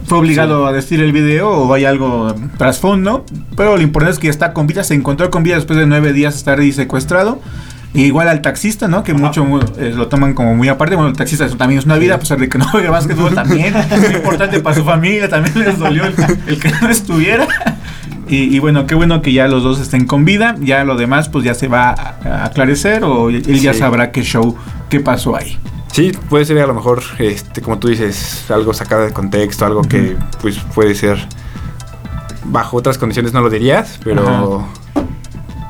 [0.05, 3.25] fue obligado a decir el video o hay algo trasfondo.
[3.57, 4.83] Pero lo importante es que ya está con vida.
[4.83, 7.41] Se encontró con vida después de nueve días de estar ahí secuestrado.
[7.95, 9.05] Y igual al taxista, ¿no?
[9.05, 9.47] Que mucho
[9.79, 10.95] eh, lo toman como muy aparte.
[10.95, 13.33] Bueno, el taxista eso también es una vida, a pesar de que no juegue básquetbol
[13.33, 13.73] también.
[13.91, 16.13] es muy importante para su familia, también les dolió el,
[16.45, 17.47] el que no estuviera.
[18.27, 20.55] Y, y bueno, qué bueno que ya los dos estén con vida.
[20.59, 23.79] Ya lo demás, pues ya se va a, aclarecer o él ya Sí.
[23.79, 24.55] sabrá qué show,
[24.89, 25.57] qué pasó ahí.
[25.91, 29.81] Sí, puede ser a lo mejor, este, como tú dices, algo sacado de contexto, algo
[29.83, 31.17] que pues puede ser
[32.45, 34.67] bajo otras condiciones no lo dirías, pero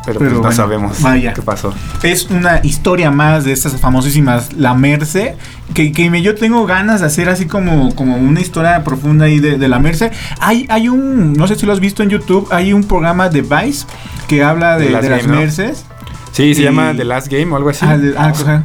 [0.06, 1.34] pero, pues no bueno, sabemos vaya.
[1.34, 1.74] qué pasó.
[2.04, 5.36] Es una historia más de estas famosísimas La Merce.
[5.74, 9.40] Que, que me, yo tengo ganas de hacer así como, como una historia profunda ahí
[9.40, 10.12] de, de La Merce.
[10.40, 13.42] Hay, hay un, no sé si lo has visto en YouTube, hay un programa de
[13.42, 13.86] Vice
[14.28, 15.26] que habla de, las.
[15.28, 15.86] Merces.
[16.32, 17.86] Sí, se Y- llama The Last Game o algo así.
[17.88, 18.64] Ah, de- ah, ajá.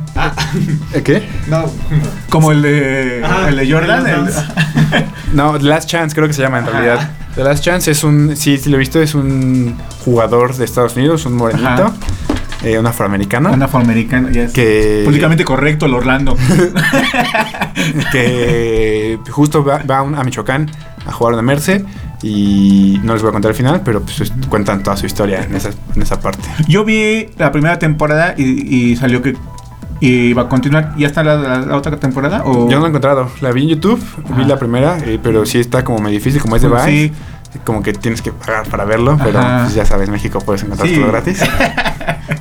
[0.93, 1.27] ¿Eh, ¿Qué?
[1.49, 1.65] No.
[2.29, 4.07] como el de, el de Jordan.
[4.07, 4.25] el
[5.33, 7.11] No, The Last Chance creo que se llama en realidad.
[7.35, 10.97] The Last Chance es un, sí, sí lo he visto, es un jugador de Estados
[10.97, 11.93] Unidos, un morenito,
[12.65, 13.53] eh, un afroamericano.
[13.53, 14.31] un afroamericano.
[14.31, 16.37] ya es que Políticamente correcto, el Orlando.
[18.13, 20.71] que justo va, va a Michoacán
[21.07, 21.85] a jugar una Merce
[22.23, 25.43] y no les voy a contar el final, pero pues es- cuentan toda su historia
[25.45, 26.47] en esa, en esa parte.
[26.69, 28.43] Yo vi la primera temporada y,
[28.91, 29.37] y salió que
[30.09, 30.95] iba a continuar.
[30.97, 32.43] ¿Ya está la, la- la otra temporada?
[32.45, 32.69] O?
[32.69, 34.01] Yo no lo he encontrado, la vi en YouTube,
[34.37, 34.47] vi Ah.
[34.49, 37.15] la primera, eh, pero sí está como medio difícil, como es de Pues Vice,
[37.53, 37.59] sí.
[37.65, 40.97] como que tienes que pagar para verlo, pero pues ya sabes, México puedes encontrar Sí.
[40.97, 41.41] todo gratis.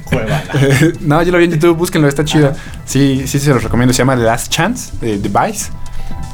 [1.02, 2.54] No, yo lo vi en YouTube, búsquenlo, está chido.
[2.86, 5.72] Sí, sí se los recomiendo, se llama Last Chance, de The Vice.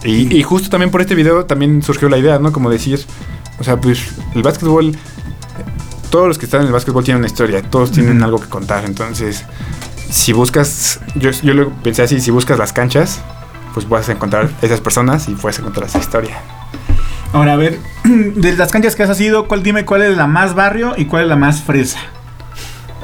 [0.04, 2.52] Y, y justo también por este video también surgió la idea, ¿no?
[2.52, 3.04] Como decir,
[3.60, 4.00] o sea, pues
[4.36, 4.96] el básquetbol, eh,
[6.10, 8.86] todos los que están en el básquetbol tienen una historia, todos tienen algo que contar.
[8.86, 9.44] Entonces,
[10.10, 13.22] si buscas, yo, yo lo pensé así, si buscas las canchas,
[13.74, 16.38] pues vas a encontrar esas personas y puedes encontrar esa historia.
[17.34, 20.56] Ahora, a ver, de las canchas que has ido, ¿cuál, dime cuál es la más
[20.56, 22.00] barrio y cuál es la más fresa?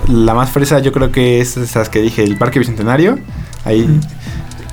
[0.08, 3.20] La más fresa yo creo que es esas que dije, el Parque Bicentenario,
[3.66, 4.00] ahí...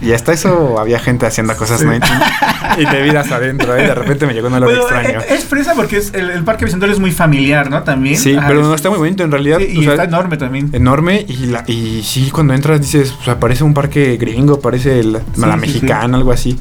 [0.01, 1.93] Y hasta eso había gente haciendo cosas no
[2.79, 3.83] indebidas adentro, ¿eh?
[3.83, 5.21] De repente me llegó un olor Bueno, extraño.
[5.29, 7.83] Es, fresa porque es, el, el Parque Bicentenario es muy familiar, ¿no?
[7.83, 8.17] También.
[8.17, 9.59] Sí, Ajá, pero es- no está muy bonito en realidad.
[9.59, 10.71] sí, y sea, está enorme también.
[10.73, 15.01] enorme y, la, y sí, cuando entras dices, o sea, parece un parque gringo, parece
[15.01, 16.59] el- Sí, la sí, mexicana, algo así.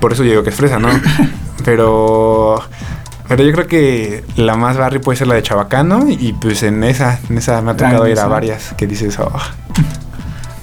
[0.00, 0.88] Por eso yo digo que es fresa, ¿no?
[1.64, 2.62] pero
[3.28, 6.82] pero yo creo que la más barrio puede ser la de Chabacano y pues en
[6.82, 9.30] esa, en esa me ha tocado ir a varias que dices, oh,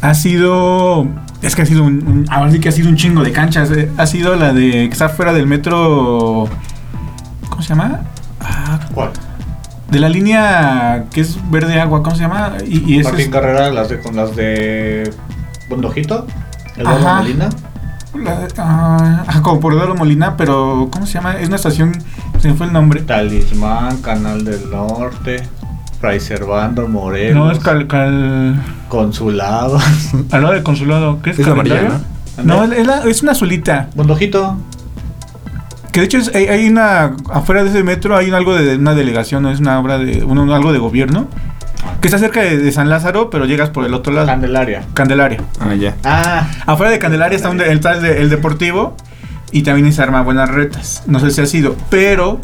[0.01, 1.07] Ha sido.
[1.41, 3.71] Es que ha sido un, un- Ahora sí que ha sido un chingo de canchas.
[3.71, 3.89] eh.
[3.97, 4.71] Ha sido la de.
[4.71, 6.47] que está fuera del metro.
[7.49, 8.01] ¿Cómo se llama?
[8.41, 9.11] Ah, ¿Cuál?
[9.89, 12.51] de la línea que es verde agua, ¿cómo se llama?
[12.67, 15.13] Y, y eso Martín es- Carrera, las de, con las de
[15.69, 16.27] Bondojito,
[16.75, 17.21] Eduardo Ajá.
[17.21, 17.49] Molina.
[18.13, 21.37] la- ah, ajá, como por Eduardo Molina, pero ¿cómo se llama?
[21.37, 21.93] Es una estación.
[22.41, 22.99] Se me fue el nombre.
[23.01, 25.47] Talismán, Canal del Norte,
[26.01, 27.87] Fray Servando, Morelos, No, es cal.
[27.87, 29.79] cal Consulado.
[30.31, 31.21] al lado del consulado.
[31.21, 31.39] ¿Qué es?
[31.39, 31.81] Es la amarilla?
[32.43, 32.67] ¿no?
[32.67, 33.89] No, es, la- es una azulita.
[33.95, 34.57] Bondojito.
[35.91, 37.15] Que de hecho es- hay, hay una.
[37.31, 40.23] Afuera de ese metro hay un algo de una delegación, no es una obra de.
[40.23, 41.27] un- un- algo de gobierno.
[42.01, 44.27] Que está cerca de, de San Lázaro, pero llegas por el otro lado.
[44.27, 44.83] Candelaria.
[44.93, 45.41] Candelaria.
[45.59, 45.95] ah, ya.
[46.03, 48.95] Ah, Afuera de Candelaria está, un de- está el, de- el deportivo
[49.51, 51.03] y también se arma buenas retas.
[51.07, 52.39] No sé si ha sido, pero.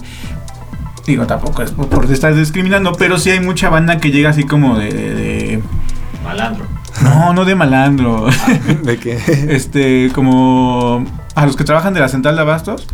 [1.05, 4.43] Digo, tampoco es por, por estar discriminando, pero sí hay mucha banda que llega así
[4.45, 4.85] como de.
[4.91, 5.42] de- de-
[6.23, 6.65] malandro.
[7.03, 8.27] no, no de malandro.
[8.83, 9.17] De que
[9.49, 11.05] este, como.
[11.35, 12.87] A los que trabajan de la central de abastos,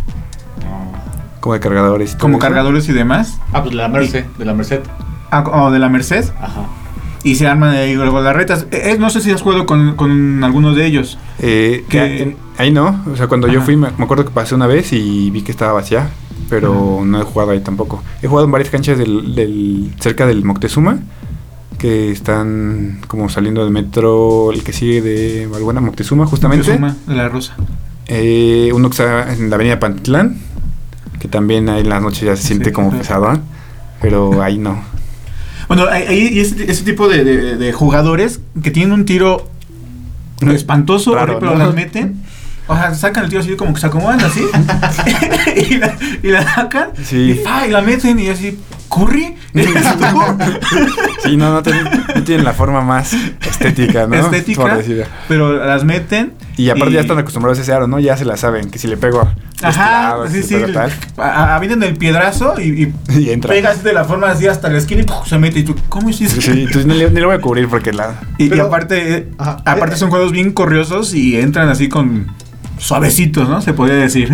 [0.64, 0.92] No.
[1.42, 2.16] como de cargadores.
[2.16, 2.40] como eso.
[2.42, 3.40] cargadores y demás.
[3.54, 4.80] Ah, pues de la Merced, de la Merced.
[5.32, 6.26] Ah, o de la Merced.
[6.42, 6.62] Ajá.
[7.24, 8.66] y se arman ahí luego las retas.
[8.72, 11.18] Eh, eh, no sé si has jugado con, con alguno de ellos.
[11.40, 14.68] Eh, Que- ahí no, o sea, cuando yo fui me, me acuerdo que pasé una
[14.68, 16.10] vez y vi que estaba vacía,
[16.50, 18.02] pero no he jugado ahí tampoco.
[18.22, 21.00] He jugado en varias canchas del, del- cerca del Moctezuma,
[21.80, 26.78] que están como saliendo del metro, el que sigue de Valbuena, Moctezuma justamente.
[26.78, 27.56] Moctezuma, de la Rosa.
[28.08, 30.38] Eh, uno que está en la avenida Pantitlán,
[31.20, 32.72] que también ahí en las noches ya se siente Sí.
[32.72, 33.40] como pesado, ¿eh?
[34.02, 34.82] pero ahí no.
[35.68, 39.48] Bueno, hay ese, ese tipo de, de- de jugadores que tienen un tiro
[40.52, 42.22] espantoso, Raro, horrible, pero las meten.
[42.68, 44.42] O sea, sacan el tiro así como que se acomodan así.
[45.70, 46.90] y, la, y la sacan.
[47.04, 47.32] Sí.
[47.32, 48.58] Y, fa, y la meten y así.
[48.90, 49.36] ¿Curry?
[51.24, 54.16] Sí, no, no, tienen, no tienen la forma más estética, ¿no?
[54.16, 54.80] Estética.
[55.28, 56.34] Pero las meten.
[56.58, 58.00] Y aparte ya están acostumbrados a ese aro, ¿no?
[58.00, 60.56] Ya se la saben, que si le pego este Ajá, lado, sí, sí.
[61.18, 63.54] Avientan el piedrazo y, y y entra.
[63.54, 65.18] pegas de la forma así hasta la esquina y ¡pum!
[65.26, 65.60] se mete.
[65.60, 66.42] Y tú, ¿cómo hiciste?
[66.42, 68.16] Sí, sí, entonces ni, le- ni lo voy a cubrir porque la...
[68.38, 69.62] Y, Pero- aparte, eh, Ajá.
[69.66, 72.28] aparte son juegos bien corriosos y entran así con
[72.80, 73.62] suavecitos, ¿no?
[73.62, 74.32] Se podría decir.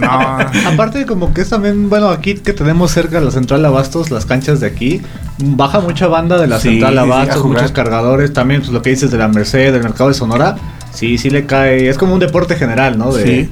[0.00, 0.10] No,
[0.72, 4.58] Aparte como que es también, bueno, aquí que tenemos cerca la central Abastos, las canchas
[4.60, 5.00] de aquí,
[5.38, 8.90] baja mucha banda de la Sí, central sí, Abastos, muchos cargadores, también pues, lo que
[8.90, 10.56] dices de la Merced, del mercado de Sonora,
[10.92, 13.12] sí, sí le cae, es como un deporte general, ¿no?
[13.12, 13.50] De, Sí.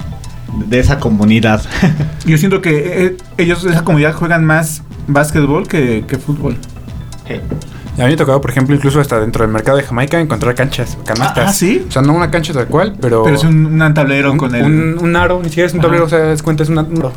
[0.67, 1.63] de esa comunidad.
[2.27, 6.57] Yo siento que eh, ellos, esa comunidad, juegan más básquetbol que, que fútbol.
[8.01, 10.55] A mí me ha tocado, por ejemplo, incluso hasta dentro del mercado de Jamaica encontrar
[10.55, 11.49] canchas, canastas.
[11.49, 11.85] Ah, ¿sí?
[11.89, 13.23] O sea, no una cancha tal cual, pero...
[13.25, 14.65] Pero es un, un tablero un, con el.
[14.65, 15.89] un, un aro, ni siquiera es un Ajá.
[15.89, 17.13] tablero, o sea, das cuenta, es un aro.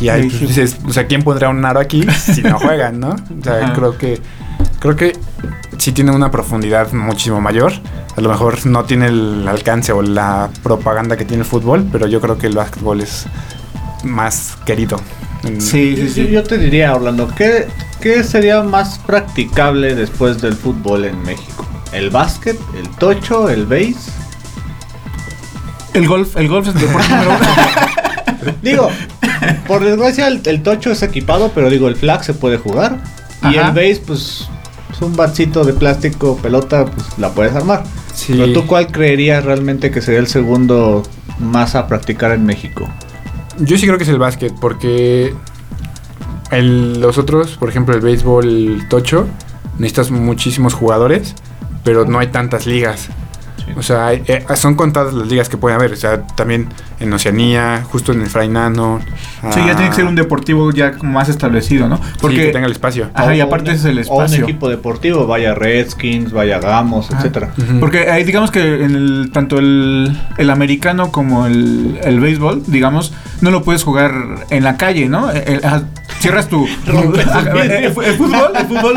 [0.00, 3.10] Y ahí pues, dices, o sea, ¿quién pondrá un aro aquí si no juegan, no?
[3.10, 3.72] O sea, Ajá.
[3.72, 4.20] creo que
[4.78, 5.16] creo que
[5.78, 7.72] sí tiene una profundidad muchísimo mayor.
[8.16, 12.06] A lo mejor no tiene el alcance o la propaganda que tiene el fútbol, pero
[12.06, 13.26] yo creo que el básquetbol es
[14.04, 15.00] más querido.
[15.44, 16.28] En- Sí, sí, Yo, sí.
[16.28, 17.66] yo te diría, Orlando, ¿qué,
[18.00, 21.66] ¿qué sería más practicable después del fútbol en México?
[21.92, 23.94] ¿El básquet, el tocho, el base?
[25.94, 28.52] El golf, el golf es el deporte número uno.
[28.62, 28.90] Digo,
[29.66, 32.98] por desgracia el, el tocho es equipado, pero digo, el flag se puede jugar.
[33.42, 33.68] Y Ajá.
[33.68, 34.48] el base, pues,
[34.92, 37.84] es un batcito de plástico, pelota, pues la puedes armar.
[38.14, 38.34] Sí.
[38.36, 41.02] Pero tú, ¿cuál creerías realmente que sería el segundo
[41.38, 42.88] más a practicar en México?
[43.60, 45.34] Yo sí creo que es el básquet, porque
[46.50, 49.26] el- los otros, por ejemplo, el béisbol, tocho,
[49.78, 51.34] necesitas muchísimos jugadores,
[51.84, 53.08] pero no hay tantas ligas.
[53.76, 55.92] O sea, hay- eh, son contadas las ligas que puede haber.
[55.92, 56.68] O sea, también
[57.00, 59.00] en Oceanía, justo en el Fray Nano.
[59.52, 62.00] Sí, ya ah, tiene que ser un deportivo ya como más establecido, ¿no?
[62.20, 63.10] sí, que tenga el espacio.
[63.14, 64.44] Ajá, y aparte un- es el O un espacio.
[64.44, 67.18] equipo deportivo, vaya Redskins, vaya Gamos, Ajá.
[67.20, 67.52] etcétera.
[67.80, 73.12] Porque ahí digamos que en el, tanto el, el americano como el, el béisbol, digamos,
[73.40, 74.12] no lo puedes jugar
[74.50, 75.30] en la calle, ¿no?
[75.30, 75.82] El- el- ajá,
[76.20, 76.66] cierras tu...
[76.86, 78.96] El fútbol, el fútbol,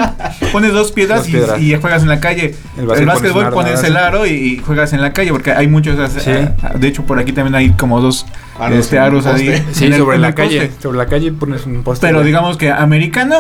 [0.51, 2.55] pones dos piedras, y- juegas en la calle.
[2.75, 5.67] El El básquet básquetbol pones el aro y, y juegas en la calle, porque hay
[5.67, 5.95] muchos...
[6.21, 6.31] Sí.
[6.61, 8.25] ah, De hecho, por aquí también hay como dos
[8.59, 9.63] Aros este, aros ahí.
[9.71, 10.61] Sí, en el- sobre en la calle.
[10.67, 10.81] poste.
[10.81, 12.05] Sobre la calle pones un poste.
[12.07, 13.35] Pero digamos que americano...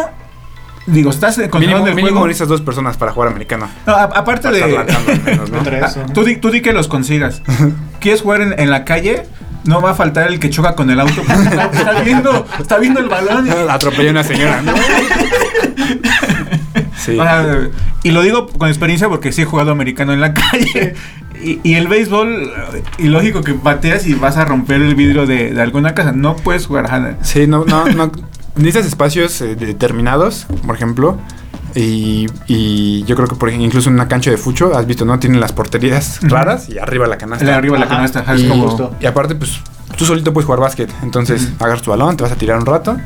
[0.87, 2.27] Digo, estás controlando el mínimo juego.
[2.27, 3.69] necesitas dos personas para jugar americano.
[3.85, 4.77] No, a- aparte Para de...
[4.77, 6.13] Ah, ¿no?
[6.13, 7.43] tú, di, tú di que los consigas.
[7.99, 9.23] ¿Quieres jugar en, en la calle?
[9.63, 11.21] No va a faltar el que choca con el auto.
[11.21, 13.47] Está, está viendo, está viendo el balón.
[13.69, 14.73] Atropellé a una señora, ¿no?
[16.97, 17.17] sí.
[17.17, 17.69] O sea,
[18.03, 20.95] y lo digo con experiencia porque sí he jugado americano en la calle.
[21.43, 22.51] Y, y el béisbol,
[22.99, 26.11] y lógico que bateas y vas a romper el vidrio de, de alguna casa.
[26.11, 26.85] No puedes jugar.
[26.85, 27.17] ajá.
[27.21, 28.11] Sí, no, no, no.
[28.55, 31.17] Necesitas espacios eh, determinados, por ejemplo.
[31.75, 35.05] Y, y yo creo que por ejemplo, incluso en una cancha de fucho, has visto,
[35.05, 35.17] ¿no?
[35.19, 37.55] Tienen las porterías raras y arriba la canasta.
[37.55, 38.19] Arriba la canasta.
[38.19, 38.95] ajá, es y, como- justo.
[38.99, 39.59] y aparte, pues,
[39.97, 40.91] tú solito puedes jugar básquet.
[41.03, 41.63] Entonces, Ujú.
[41.63, 42.97] agarras tu balón, te vas a tirar un rato.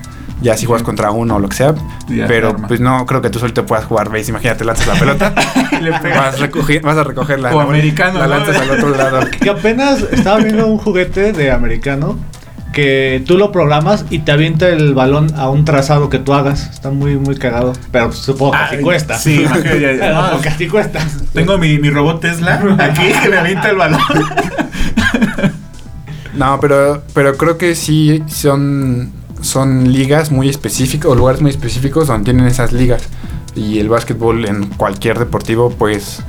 [0.41, 1.73] Ya si juegas contra uno o lo que sea.
[2.09, 4.31] Ya pero pues no creo que tú solito puedas jugar base.
[4.31, 5.33] Imagínate, lanzas la pelota.
[5.71, 6.17] Y le pegas.
[6.17, 7.55] vas, a recoger, vas a recogerla.
[7.55, 8.35] O americano, La ¿no?
[8.37, 9.21] lanzas al otro lado.
[9.39, 12.17] Que apenas estaba viendo un juguete de americano
[12.75, 16.69] que tú lo programas y te avienta el balón a un trazado que tú hagas.
[16.69, 17.73] Está muy, muy cagado.
[17.91, 19.17] Pero supongo que así cuesta.
[19.17, 20.31] sí, imagínate, ya- Pero no.
[20.33, 20.99] porque así cuesta.
[21.33, 23.99] Tengo mi, mi robot Tesla aquí que me avienta el balón.
[26.35, 29.09] No, pero, pero creo que sí son,
[29.39, 33.03] son ligas muy específicas o lugares muy específicos donde tienen esas ligas.
[33.55, 36.21] Y el básquetbol en cualquier deportivo, pues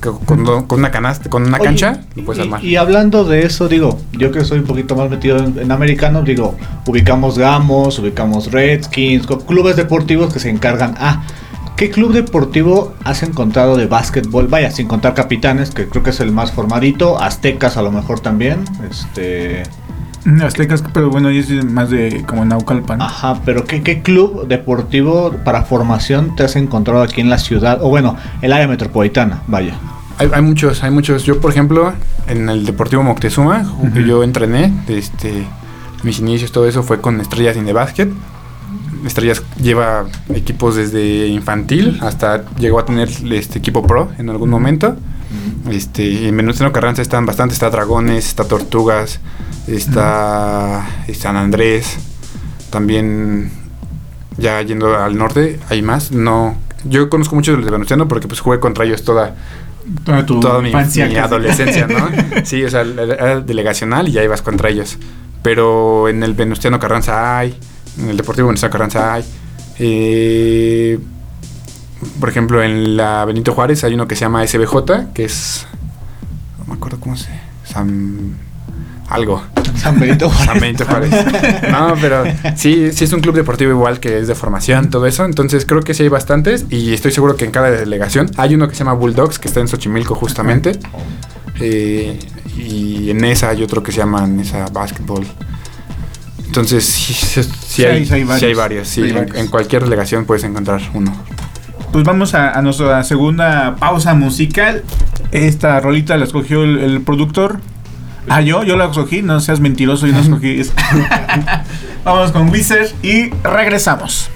[0.00, 2.64] con, una canasta, con una Oye, cancha, lo puedes y, armar.
[2.64, 6.22] y hablando de eso, digo, yo que soy un poquito más metido en, en americano,
[6.22, 11.24] digo, ubicamos Gamos, ubicamos Redskins, clubes deportivos que se encargan a.
[11.76, 14.48] ¿Qué club deportivo has encontrado de básquetbol?
[14.48, 18.20] Vaya, sin contar Capitanes, que creo que es el más formadito, Aztecas a lo mejor
[18.20, 19.62] también, este
[20.42, 23.00] Aztecas, pero bueno, soy más de como Naucalpan.
[23.00, 27.82] Ajá, pero ¿qué, ¿qué club deportivo para formación te has encontrado aquí en la ciudad?
[27.82, 29.74] O bueno, el área metropolitana, vaya.
[30.18, 31.24] Hay, hay muchos, hay muchos.
[31.24, 31.94] Yo, por ejemplo,
[32.26, 33.64] en el Deportivo Moctezuma,
[34.06, 35.46] yo entrené, este,
[36.02, 38.08] mis inicios, todo eso fue con Estrellas the Basket.
[39.06, 40.04] Estrellas lleva
[40.34, 44.96] equipos desde infantil hasta llegó a tener este equipo pro en algún momento.
[45.68, 49.20] Este, en Venustiano Carranza están bastante, está Dragones, está Tortugas,
[49.66, 51.98] está San Andrés,
[52.70, 53.50] también
[54.38, 58.58] ya yendo al norte hay más, no, yo conozco mucho de Venustiano porque pues jugué
[58.58, 59.34] contra ellos toda,
[60.04, 62.08] Toda tu toda mi, adolescencia, ¿no?
[62.44, 64.98] Sí, o sea, era delegacional y ya ibas contra ellos.
[65.42, 67.58] Pero en el Venustiano Carranza hay,
[67.98, 69.24] en el Deportivo Venustiano Carranza hay.
[69.78, 70.98] eh,
[72.18, 75.66] por ejemplo, en la Benito Juárez hay uno que se llama SBJ, que es.
[76.58, 77.28] No me acuerdo cómo se.
[77.64, 78.36] San.
[79.08, 79.42] Algo.
[79.76, 80.46] San Benito Juárez.
[80.46, 81.10] San Benito Juárez.
[81.70, 82.24] No, pero
[82.56, 85.24] sí, sí es un club deportivo igual que es de formación, todo eso.
[85.24, 88.68] Entonces creo que sí hay bastantes y estoy seguro que en cada delegación hay uno
[88.68, 90.78] que se llama Bulldogs, que está en Xochimilco justamente.
[91.60, 92.18] Eh,
[92.56, 95.26] y en esa hay otro que se llama Nesa Basketball.
[96.46, 98.42] Entonces sí, sí, sí Sí hay, sí hay sí varios.
[98.42, 98.88] hay varios.
[98.88, 99.02] sí.
[99.34, 101.12] En, cualquier delegación puedes encontrar uno.
[101.92, 104.84] Pues vamos a, a nuestra segunda pausa musical.
[105.32, 107.60] Esta rolita la escogió el, el productor.
[108.28, 109.22] Ah, yo, yo la escogí.
[109.22, 110.62] No seas mentiroso, yo no escogí.
[112.04, 114.30] vamos con Wizard y regresamos.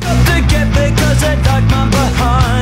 [0.00, 2.61] to get because I duck my behind.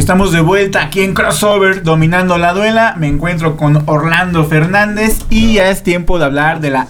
[0.00, 2.94] Estamos de vuelta aquí en Crossover, dominando la duela.
[2.96, 6.88] Me encuentro con Orlando Fernández y ya es tiempo de hablar de la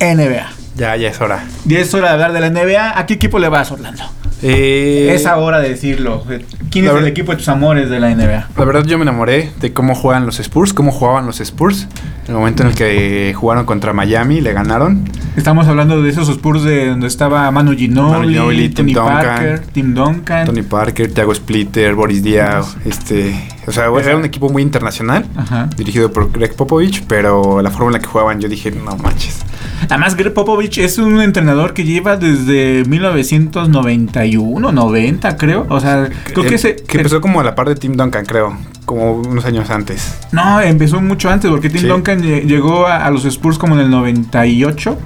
[0.00, 0.50] NBA.
[0.74, 1.44] Ya, ya es hora.
[1.64, 2.98] Y es hora de hablar de la NBA.
[2.98, 4.02] ¿A qué equipo le vas, Orlando?
[4.42, 6.24] Eh, Es hora de decirlo.
[6.70, 8.48] ¿Quién es el equipo de tus amores de la NBA?
[8.56, 11.86] La verdad yo me enamoré de cómo juegan los Spurs, cómo jugaban los Spurs.
[12.26, 15.04] En el momento en el que jugaron contra Miami, le ganaron.
[15.36, 19.24] Estamos hablando de esos Spurs de donde estaba Manu Ginobili, Manu Ginobili, Tim Tony Duncan.
[19.26, 20.46] Parker, Tim Duncan.
[20.46, 25.68] Tony Parker, Thiago Splitter, Boris Diaw, este, o sea, era un equipo muy internacional, Ajá.
[25.76, 29.40] dirigido por Greg Popovich, pero la forma en la que jugaban yo dije, no manches.
[29.88, 35.66] Además, Greg Popovich es un entrenador que lleva desde 1991, 90, creo.
[35.68, 36.76] O sea, creo que Eh, ese.
[36.76, 38.56] que empezó como a la par de Tim Duncan, creo.
[38.84, 40.14] Como unos años antes.
[40.32, 41.86] No, empezó mucho antes, porque Tim Sí.
[41.86, 44.98] Duncan lle- llegó a, a los Spurs como en el 98.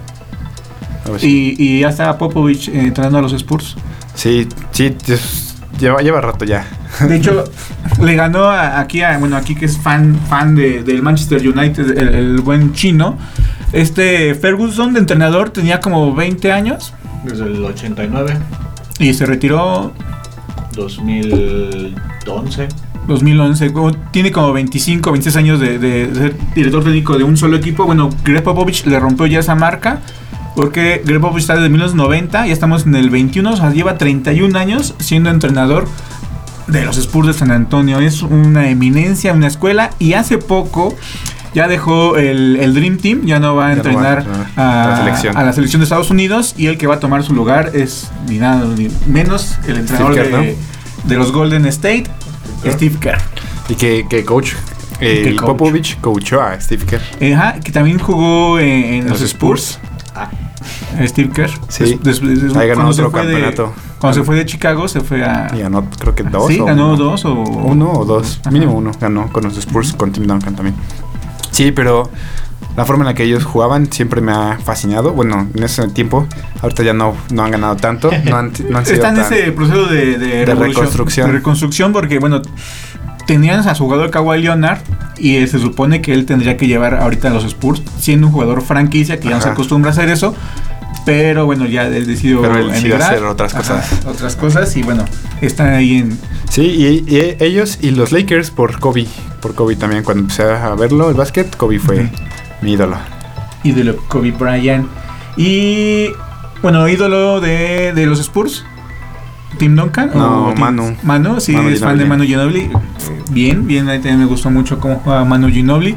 [1.04, 1.54] Algo así.
[1.58, 3.76] Y, y ya estaba Popovich eh, entrenando a los Spurs.
[4.14, 4.96] Sí, sí,
[5.78, 6.66] lleva, lleva rato ya.
[7.00, 7.44] De hecho,
[8.02, 11.98] le ganó a- aquí a, bueno, aquí que es fan, fan de, del Manchester United,
[11.98, 13.18] el, el buen chino.
[13.74, 16.92] Este Ferguson de entrenador tenía como 20 años
[17.24, 18.36] Desde el 89,
[19.00, 19.92] y se retiró
[20.74, 22.68] 2011.
[23.06, 23.72] 2011.
[23.72, 27.84] como- Tiene como 25, 26 años de, de ser director técnico de un solo equipo.
[27.84, 30.00] Bueno, Greg Popovich le rompió ya esa marca.
[30.56, 34.56] Porque Greg Popovich está desde 1990, ya estamos en el 21, o sea, lleva 31
[34.56, 35.88] años siendo entrenador
[36.68, 37.98] de los Spurs de San Antonio.
[37.98, 39.90] Es una eminencia, una escuela.
[39.98, 40.94] Y hace poco
[41.54, 44.46] ya dejó el, el Dream Team, ya no va a Ya no va a entrenar
[44.56, 45.36] a, la selección.
[45.36, 46.54] a la selección de Estados Unidos.
[46.58, 50.14] Y el que va a tomar su lugar es ni nada ni menos el entrenador
[50.14, 50.56] Kerr, de,
[51.04, 52.04] de los Golden State,
[52.66, 53.18] Steve Kerr.
[53.68, 54.52] Y que, que coach.
[55.00, 55.46] eh, coach.
[55.46, 57.34] Popovich coachó a Steve Kerr.
[57.34, 59.78] Ajá, que también jugó en, en los, Spurs.
[61.06, 61.50] Steve Kerr.
[61.68, 61.98] Sí.
[62.02, 63.72] Des- des- des- Ahí ganó cuando se otro fue de- campeonato.
[63.98, 65.50] cuando se fue de Chicago, se fue a.
[65.54, 66.48] Y ganó, creo que dos.
[66.48, 66.96] sí, o ganó uno.
[66.96, 67.32] dos o.
[67.34, 68.50] Uno o dos, Ajá.
[68.50, 70.76] mínimo uno ganó con los Spurs, con Tim Duncan también.
[71.54, 72.10] Sí, pero
[72.76, 75.12] la forma en la que ellos jugaban siempre me ha fascinado.
[75.12, 76.26] Bueno, en ese tiempo,
[76.60, 79.32] ahorita ya no, no han ganado tanto, no han, no han sido Está en tan-
[79.32, 81.28] ese proceso de, reconstrucción.
[81.28, 82.42] de reconstrucción porque, bueno,
[83.26, 84.78] tenían a su jugador Kawhi Leonard
[85.16, 88.32] y eh, se supone que él tendría que llevar ahorita a los Spurs, siendo un
[88.32, 90.34] jugador franquicia que ya no se acostumbra a hacer eso.
[91.04, 93.02] Pero bueno, ya decidió Pero él emigrar.
[93.02, 94.00] hacer otras cosas.
[94.06, 95.04] otras cosas y bueno,
[95.40, 96.18] está ahí en,
[96.50, 99.06] Sí, y, y ellos y los Lakers por Kobe.
[99.42, 102.08] Por Kobe también, cuando empecé a verlo, el básquet, Kobe fue
[102.62, 102.96] mi ídolo.
[103.64, 104.86] ídolo Kobe Bryant.
[105.36, 106.06] Y
[106.62, 108.64] bueno, ídolo de, de los Spurs.
[109.58, 110.96] Tim Duncan No, o Tim- Manu.
[111.02, 112.62] Manu, sí, Manu es fan de Manu Ginobili.
[112.62, 113.22] Ginobili.
[113.30, 115.96] Bien, bien, ahí también me gustó mucho cómo juega Manu Ginobili.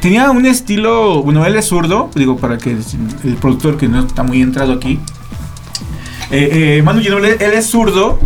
[0.00, 2.70] Tenía un estilo, bueno, él es zurdo, digo para que
[3.24, 5.00] el productor que no está muy entrado aquí.
[6.30, 8.18] Eh, eh, Manu Ginobili, él es zurdo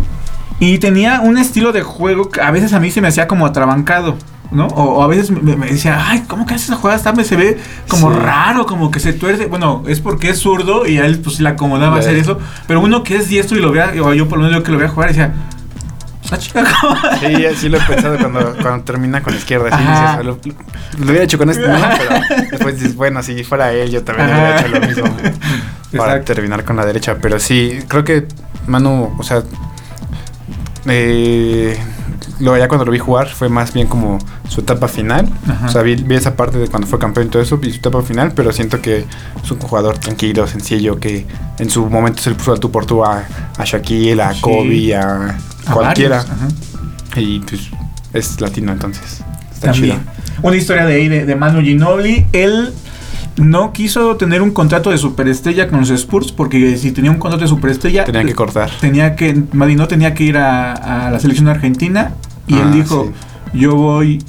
[0.59, 3.45] y tenía un estilo de juego que a veces a mí se me hacía como
[3.45, 4.15] atrabancado,
[4.51, 4.67] ¿no?
[4.67, 7.13] O, o a veces me, me decía, ay, ¿cómo que hace esa jugada?
[7.13, 7.57] Me se ve
[7.87, 8.19] como Sí.
[8.19, 9.45] raro, como que se tuerce.
[9.47, 12.37] Bueno, es porque es zurdo y a él pues le acomodaba hacer eso.
[12.67, 14.71] Pero uno que es diestro y lo vea, o yo por lo menos yo que
[14.71, 15.33] lo vea jugar, decía,
[16.31, 19.65] ah, chica, ¿cómo?" Sí, sí lo he pensado cuando, cuando termina con la izquierda.
[19.77, 20.39] Dices, lo,
[20.99, 21.77] lo hubiera hecho con este, ¿no?
[21.97, 24.59] pero después dices, bueno, si fuera él, yo también hubiera Ajá.
[24.67, 25.03] hecho lo mismo.
[25.97, 26.33] Para Exacto.
[26.33, 27.17] terminar con la derecha.
[27.21, 28.25] Pero sí, creo que
[28.67, 29.43] Manu, o sea,
[30.87, 31.77] eh,
[32.41, 34.19] luego ya cuando lo vi jugar fue más bien como
[34.49, 35.29] su etapa final.
[35.47, 35.67] Ajá.
[35.67, 37.77] O sea, vi, vi esa parte de cuando fue campeón y todo eso, vi su
[37.77, 39.05] etapa final, pero siento que
[39.43, 41.25] es un jugador tranquilo, sencillo, que
[41.59, 43.23] en su momento se le puso al tú por tú a,
[43.57, 44.41] a Shaquille, a Sí.
[44.41, 45.37] Kobe, a,
[45.67, 46.25] A cualquiera.
[47.15, 47.61] Y pues
[48.13, 49.21] es latino entonces.
[49.53, 49.99] Está También.
[49.99, 50.11] chido.
[50.41, 52.25] Una historia de ahí de, de Manu Ginobili.
[52.33, 52.73] Él
[53.37, 57.43] no quiso tener un contrato de superestrella con los Spurs porque si tenía un contrato
[57.43, 58.69] de superestrella Tenían que cortar.
[58.81, 60.73] tenía que Madi no tenía que ir a,
[61.07, 62.11] a la selección argentina
[62.51, 63.11] y él Ah, dijo
[63.53, 64.23] yo voy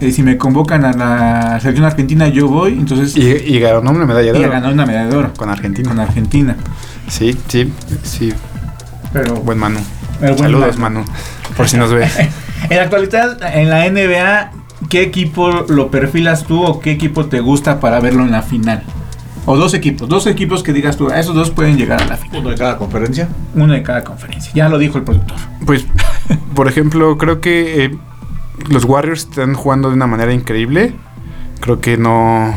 [0.00, 4.04] eh, si me convocan a la selección argentina yo voy entonces Y, y ganó una
[4.04, 5.88] medalla de y oro ganó una medalla de oro con Argentina.
[5.88, 6.56] con Argentina
[7.08, 7.72] Sí, sí,
[8.02, 8.32] sí.
[9.12, 9.78] pero Buen Manu.
[10.20, 11.04] buen Saludos, Manu.
[11.56, 12.12] Por si nos ves.
[12.70, 14.50] en la actualidad en la NBA
[14.90, 18.82] ¿qué equipo lo perfilas tú o qué equipo te gusta para verlo en la final?
[19.48, 22.16] O dos equipos, dos equipos que digas tú, "Ah, esos dos pueden llegar a la
[22.16, 22.40] final.
[22.40, 23.28] Uno de cada conferencia.
[23.54, 24.50] Uno de cada conferencia.
[24.54, 25.36] Ya lo dijo el productor.
[25.64, 25.86] Pues,
[26.54, 27.96] por ejemplo, creo que eh,
[28.68, 30.92] los Warriors están jugando de una manera increíble.
[31.60, 32.54] Creo que no.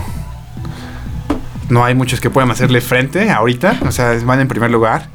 [1.69, 3.79] No hay muchos que puedan hacerle frente ahorita.
[3.85, 5.09] O sea, van en primer lugar.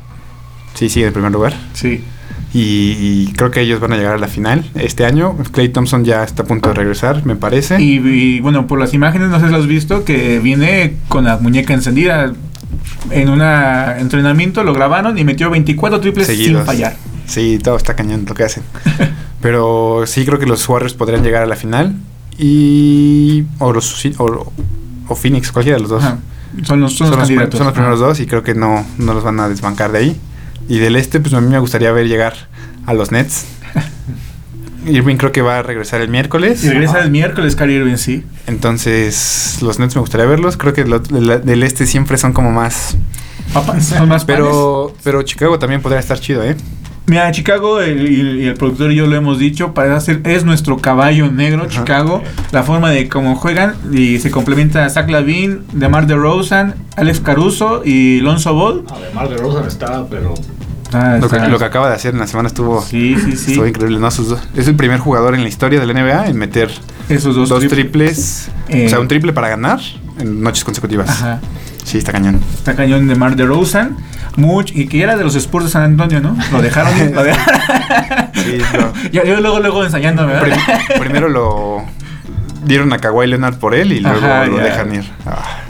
[0.74, 1.54] Sí, sí, en primer lugar.
[1.72, 2.04] Sí.
[2.52, 2.96] Y,
[3.28, 5.36] y creo que ellos van a llegar a la final este año.
[5.50, 7.82] Clay Thompson ya está a punto de regresar, me parece.
[7.82, 11.24] Y, y, bueno, por las imágenes, no sé si lo has visto, que viene con
[11.24, 12.32] la muñeca encendida.
[13.10, 16.58] En un entrenamiento lo grabaron y metió 24 triples Seguidos.
[16.62, 16.96] sin fallar.
[17.26, 18.62] Sí, todo está cañón lo que hacen.
[19.40, 21.94] Pero sí creo que los Warriors podrían llegar a la final.
[22.38, 23.44] Y.
[23.58, 24.04] O los.
[24.18, 24.52] O,
[25.08, 26.02] o Phoenix, cualquiera de los dos.
[26.04, 26.18] Ajá.
[26.64, 27.58] Son los, son Son, los los, candidatos.
[27.58, 30.20] son los primeros dos y creo que no, no los van a desbancar de ahí.
[30.68, 32.34] Y del este, pues a mí me gustaría ver llegar
[32.86, 33.44] a los Nets.
[34.86, 36.62] Irving creo que va a regresar el miércoles.
[36.62, 38.22] Y regresa el miércoles, Kyrie Irving, sí.
[38.46, 40.56] Entonces, los Nets me gustaría verlos.
[40.56, 42.96] Creo que lo- del, del este siempre son como más.
[43.52, 44.42] Papas, son más panes.
[44.42, 46.56] Pero, pero Chicago también podría estar chido, ¿eh?
[47.06, 50.44] Mira, Chicago, el, y- y el productor y yo lo hemos dicho, para hacer, es
[50.44, 52.22] nuestro caballo negro, Chicago.
[52.50, 58.20] La forma de cómo juegan y se complementa Zach Lavin, DeMar DeRozan, Alex Caruso y
[58.20, 58.84] Lonzo Ball.
[58.90, 60.34] Además de Rosa está, pero
[60.96, 63.32] Ah, Lo que, está- lo que acaba de hacer en la semana estuvo, Sí, sí,
[63.36, 63.50] sí.
[63.50, 63.98] estuvo increíble.
[63.98, 64.08] ¿no?
[64.12, 66.70] Sus dos- es el primer jugador en la historia del NBA en meter
[67.08, 67.80] Esos dos, dos, triples.
[67.80, 68.50] triples.
[68.68, 69.80] Eh, o sea, un triple para ganar
[70.20, 71.10] en noches consecutivas.
[71.10, 71.40] Ajá.
[71.84, 72.40] Sí, está cañón.
[72.54, 73.96] Está cañón de Mar de Rosen.
[74.36, 76.36] Much, y que era de los Spurs de San Antonio, ¿no?
[76.50, 76.92] Lo dejaron.
[77.14, 78.30] lo dejaron.
[78.34, 80.42] Sí, lo- yo, yo luego, luego ensayando, ¿verdad?
[80.42, 81.82] prim- primero lo
[82.64, 84.64] dieron a Kawhi Leonard por él y luego Ajá, lo ya.
[84.64, 85.04] dejan ir.
[85.26, 85.60] Ah,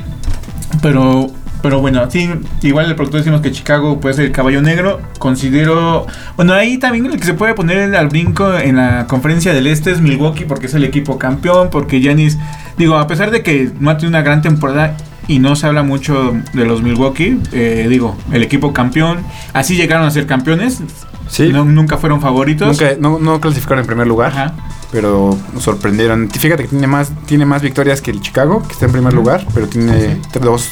[0.81, 1.27] Pero,
[1.63, 2.31] pero bueno, sí,
[2.63, 5.01] igual el productor decimos que Chicago puede ser el caballo negro.
[5.19, 6.07] Considero.
[6.37, 9.91] Bueno, ahí también el que se puede poner al brinco en la conferencia del Este
[9.91, 11.69] es Milwaukee, porque es el equipo campeón.
[11.71, 12.39] Porque Giannis,
[12.79, 14.97] digo, a pesar de que no ha tenido una gran temporada
[15.29, 19.19] y no se habla mucho de los Milwaukee, eh, digo, el equipo campeón.
[19.53, 20.81] Así llegaron a ser campeones.
[21.29, 22.69] sí, No- nunca fueron favoritos.
[22.69, 24.55] nunca, no, no clasificaron en primer lugar, Ajá.
[24.93, 26.29] pero nos sorprendieron.
[26.31, 29.47] Fíjate que tiene más, tiene más victorias que el Chicago, que está en primer lugar,
[29.55, 30.69] pero tiene dos,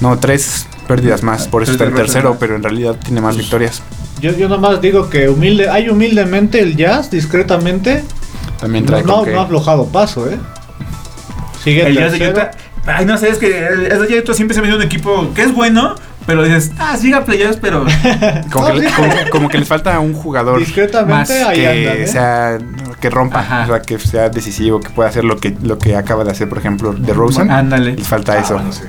[0.00, 1.46] no, tres pérdidas más.
[1.48, 3.82] Por eso está en tercero, pero en realidad tiene más victorias.
[4.20, 8.02] yo, yo nomás digo que humilde, hay humildemente el Jazz, discretamente,
[8.60, 10.38] También no, trae no, con que- no ha aflojado paso, ¿eh?
[11.62, 12.28] Sigue El Jazz de.
[12.30, 12.50] Utah.
[12.86, 15.52] Ay, no sé, es que el Utah siempre se ha venido un equipo que es
[15.54, 15.94] bueno,
[16.26, 17.84] pero dices, ah, siga playoffs, pero.
[18.52, 21.96] como, que, como- pero- como que les falta un jugador Discretamente más ahí que andan,
[22.02, 22.06] ¿eh?
[22.06, 22.58] sea
[23.00, 23.62] que rompa, Ajá.
[23.64, 26.48] o sea, que sea decisivo, que pueda hacer lo que lo que acaba de hacer,
[26.48, 27.50] por ejemplo, de Rosen.
[27.50, 27.94] Ándale.
[27.96, 28.54] Les falta Ah, eso.
[28.54, 28.82] bueno, sí.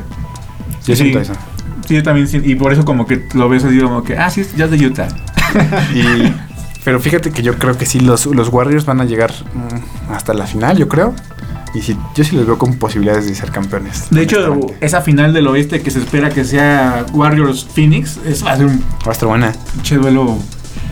[0.86, 1.02] Yo Sí.
[1.02, 1.34] siento eso.
[1.88, 4.30] Sí, yo también, sí, y por eso como que lo ves así como que, ah,
[4.30, 5.08] sí, es Jazz de Utah.
[5.95, 6.34] Y,
[6.84, 10.34] pero fíjate que yo creo que sí, los, los Warriors van a llegar mm, hasta
[10.34, 11.14] la final, yo creo.
[11.78, 14.07] Y sí, yo sí los veo con posibilidades de ser campeones.
[14.09, 18.53] De hecho, esa final del oeste que se espera que sea Warriors Phoenix, es, va
[18.53, 19.53] a ser un va a estar buena.
[19.73, 20.38] pinche duelo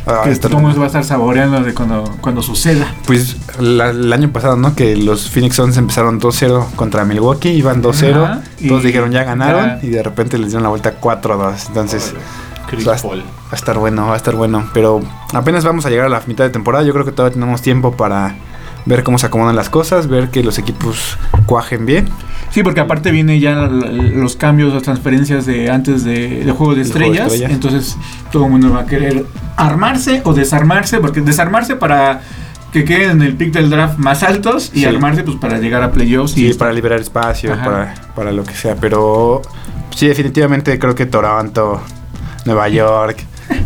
[0.08, 2.94] Ah, que todo mundo va a estar saboreando de cuando, cuando suceda.
[3.08, 4.76] Pues la- el año pasado, ¿no?
[4.76, 8.24] Que los Phoenix Suns empezaron 2-0 contra Milwaukee, iban 2-0.
[8.24, 11.70] Ajá, y Todos dijeron ya ganaron y de repente les dieron la vuelta 4-2.
[11.70, 12.14] Entonces
[12.70, 13.22] Chris va, Paul.
[13.22, 14.70] va a estar bueno, va a estar bueno.
[14.76, 15.02] Pero
[15.34, 16.84] apenas vamos a llegar a la mitad de temporada.
[16.86, 18.36] Yo creo que todavía tenemos tiempo para
[18.86, 22.08] ver cómo se acomodan las cosas, ver que los equipos cuajen bien.
[22.52, 26.82] Sí, porque aparte viene ya los cambios, las transferencias de antes de, de Juego de
[26.84, 27.26] El Juego de Estrellas.
[27.34, 27.52] Estrellas.
[27.52, 27.98] Entonces
[28.32, 29.26] todo el mundo va a querer
[29.58, 32.22] armarse o desarmarse, porque desarmarse para
[32.72, 34.86] que queden en el pick del draft más altos y Sí.
[34.86, 36.34] armarse pues para llegar a playoffs.
[36.34, 37.64] Sí, y para liberar espacio, Ajá.
[37.64, 38.76] para, para lo que sea.
[38.76, 39.42] Pero
[39.96, 41.82] sí, definitivamente creo que Toronto,
[42.46, 43.24] Nueva York,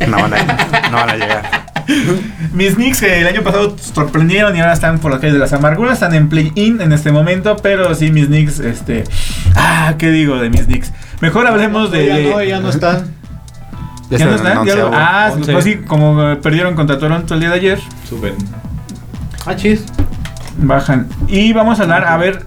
[0.07, 1.68] no van a, no van a llegar.
[2.53, 5.53] Mis Knicks que el año pasado sorprendieron y ahora están por las calles de las
[5.53, 9.03] amarguras, están en play-in en este momento, pero sí, mis Knicks, este...
[9.55, 10.91] Ah, ¿qué digo de mis Knicks?
[11.21, 12.07] Mejor hablemos de...
[12.07, 13.13] Ya no, ya no están.
[14.09, 14.65] ¿Ya no están?
[14.65, 14.91] Ya lo- onceavo.
[14.93, 15.51] ah, Once.
[15.51, 18.33] pues sí, como eh, perdieron contra Toronto el día de ayer, Suben.
[19.45, 19.83] Ah, chis.
[20.57, 21.07] bajan.
[21.27, 22.45] Y vamos a hablar, a ver...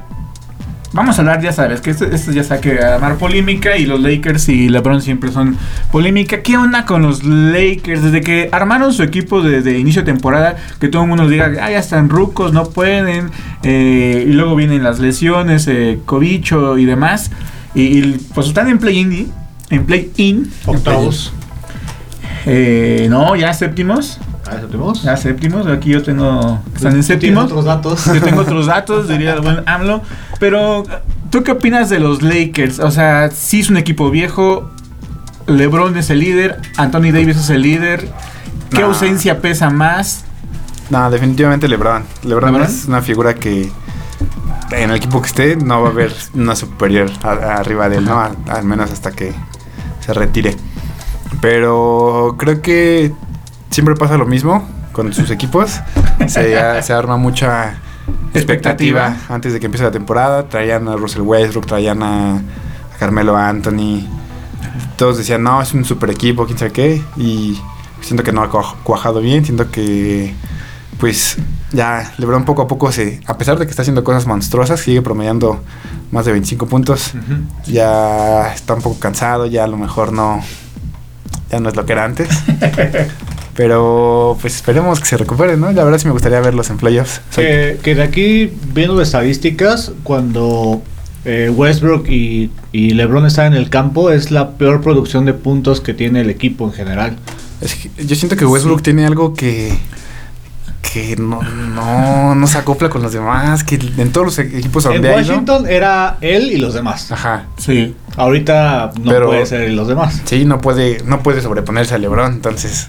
[0.94, 3.98] Vamos a hablar, ya sabes, que esto, esto ya sabe que armar polémica y los
[4.00, 5.56] Lakers y LeBron siempre son
[5.90, 6.42] polémica.
[6.42, 8.02] ¿Qué onda con los Lakers?
[8.02, 11.50] Desde que armaron su equipo de, de inicio de temporada, que todo el mundo diga,
[11.62, 13.30] ah, ya están rucos, no pueden.
[13.62, 17.30] eh, y luego vienen las lesiones, eh, cobicho y demás.
[17.74, 19.32] Y, y, pues están en play-in.
[19.70, 20.50] En play-in.
[20.66, 21.32] Octavos.
[22.44, 24.18] Eh, no, ya séptimos.
[24.52, 25.02] Ah, ¿eso tenemos?
[25.02, 25.66] Ya séptimos.
[25.66, 26.60] Aquí yo tengo.
[26.74, 27.44] Están en ¿Tú tienes séptimos.
[27.44, 28.04] otros datos?
[28.06, 30.02] Yo tengo otros datos, diría el buen AMLO.
[30.38, 30.84] Pero,
[31.30, 32.78] ¿tú qué opinas de los Lakers?
[32.80, 34.70] O sea, sí es un equipo viejo.
[35.46, 36.60] LeBron es el líder.
[36.76, 38.08] Anthony Davis es el líder.
[38.70, 40.24] ¿Qué ausencia pesa más?
[40.90, 42.04] No, definitivamente LeBron.
[42.24, 42.68] LeBron, ¿LeBron?
[42.70, 43.70] es una figura que
[44.70, 47.98] en el equipo que esté no va a haber una superior a- a- arriba de
[47.98, 48.20] él, ¿no?
[48.20, 49.32] Al, al menos hasta que
[50.00, 50.56] se retire.
[51.40, 53.12] Pero creo que
[53.72, 55.80] siempre pasa lo mismo con sus equipos.
[56.28, 57.74] Se, se arma mucha
[58.34, 59.16] expectativa, Expectativa.
[59.34, 60.48] antes de que empiece la temporada.
[60.48, 64.06] Traían a Russell Westbrook, traían a, a Carmelo Anthony.
[64.96, 67.02] Todos decían, no, es un super equipo, quién sabe qué.
[67.16, 67.58] Y
[68.00, 69.44] siento que no ha cuaj- cuajado bien.
[69.44, 70.34] Siento que,
[70.98, 71.38] pues,
[71.72, 73.20] ya LeBron poco a poco se.
[73.26, 75.62] A pesar de que está haciendo cosas monstruosas, sigue promediando
[76.12, 77.12] más de 25 puntos.
[77.66, 80.40] Ya está un poco cansado, ya a lo mejor no.
[81.50, 82.28] Ya no es lo que era antes.
[83.54, 85.70] Pero, pues esperemos que se recupere, ¿no?
[85.72, 87.20] La verdad sí me gustaría verlos en playoffs.
[87.34, 90.82] Que, que de aquí, viendo estadísticas, cuando
[91.26, 95.80] eh, Westbrook y, y LeBron están en el campo, es la peor producción de puntos
[95.82, 97.16] que tiene el equipo en general.
[97.60, 99.72] Es que yo siento que Westbrook tiene algo que
[100.92, 104.90] que no, no, no se acopla con los demás, que en todos los equipos a
[104.90, 107.10] En donde ha ido- Washington era él y los demás.
[107.10, 107.46] Ajá.
[107.56, 107.94] Sí.
[108.16, 110.20] Ahorita no Pero- puede ser los demás.
[110.26, 112.88] Sí, no puede, no puede sobreponerse a LeBron, entonces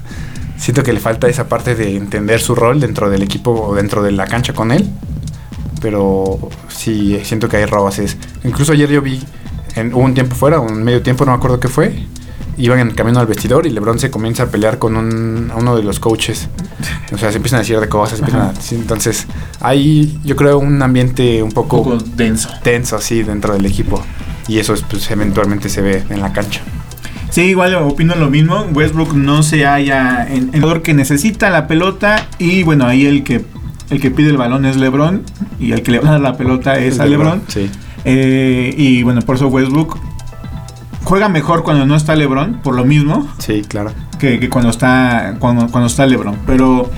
[0.58, 4.01] siento que le falta esa parte de entender su rol dentro del equipo o dentro
[4.04, 4.89] de la cancha con él.
[5.82, 6.38] Pero
[6.70, 8.18] sí, siento que hay roces.
[8.43, 9.22] Incluso ayer yo vi,
[9.76, 12.06] en, hubo un tiempo fuera, un medio tiempo, no me acuerdo qué fue.
[12.56, 15.84] Iban en camino al vestidor y LeBron se comienza a pelear con un, uno de
[15.84, 16.47] los coaches.
[17.12, 18.22] O sea, se empiezan a decir de cosas.
[18.22, 19.26] a- entonces,
[19.60, 22.49] hay, yo creo, un ambiente un Un poco, poco denso.
[22.64, 24.01] tenso así dentro del equipo.
[24.47, 26.62] Y eso pues, eventualmente se ve en la cancha.
[27.34, 28.61] Sí, igual opino lo mismo.
[28.73, 33.23] Westbrook no se halla en el jugador que necesita la pelota y bueno, ahí el
[33.23, 33.43] que
[33.89, 35.23] el que pide el balón es LeBron
[35.59, 37.41] y el que le va a dar la pelota es a LeBron.
[37.47, 37.69] Sí.
[38.05, 39.97] Eh, y bueno, por eso Westbrook
[41.03, 43.91] juega mejor cuando no está LeBron, por lo mismo Sí, claro.
[44.19, 46.89] que, que cuando está cuando, cuando está LeBron, pero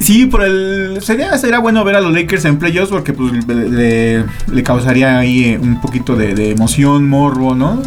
[0.00, 4.24] sí por el sería sería bueno ver a los Lakers en playoffs porque pues le,
[4.52, 7.80] le- causaría ahí un poquito de, de emoción, morbo, ¿no?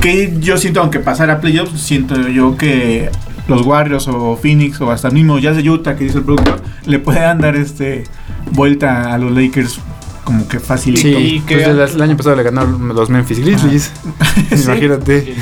[0.00, 3.10] Que yo siento aunque pasara playoffs siento yo que
[3.48, 6.60] los Warriors o Phoenix o hasta el mismo Jazz de Utah que dice el productor
[6.86, 8.04] le puedan dar este
[8.52, 9.78] vuelta a los Lakers
[10.24, 11.02] como que facilito.
[11.18, 13.90] Sí, que- pues el, el año pasado le ganaron los Memphis Grizzlies.
[14.50, 14.62] Sí.
[14.64, 15.34] Imagínate.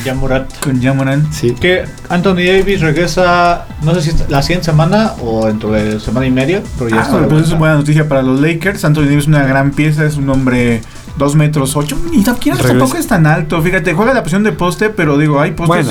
[0.62, 1.32] Con Jamoran.
[1.32, 1.52] Sí.
[1.59, 6.30] Que Anthony Davis regresa, no sé si la siguiente semana o dentro de semana y
[6.30, 7.28] media, pero ya Ah, está.
[7.28, 8.84] pues es buena noticia para los Lakers.
[8.84, 10.80] Anthony Davis es una gran pieza, es un hombre
[11.18, 11.98] 2 metros 8.
[12.12, 12.68] Y tampoco, Regresa.
[12.68, 13.60] tampoco es tan alto.
[13.60, 15.86] Fíjate, juega la posición de poste, pero digo, hay postes.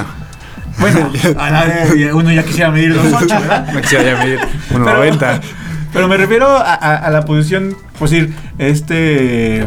[0.80, 3.68] Bueno, bueno a la uno ya quisiera medir los 8, ¿verdad?
[3.74, 4.40] no quisiera medir
[4.72, 5.42] 1.90.
[5.94, 9.64] Pero me refiero a, a- a la posición, pues decir, este.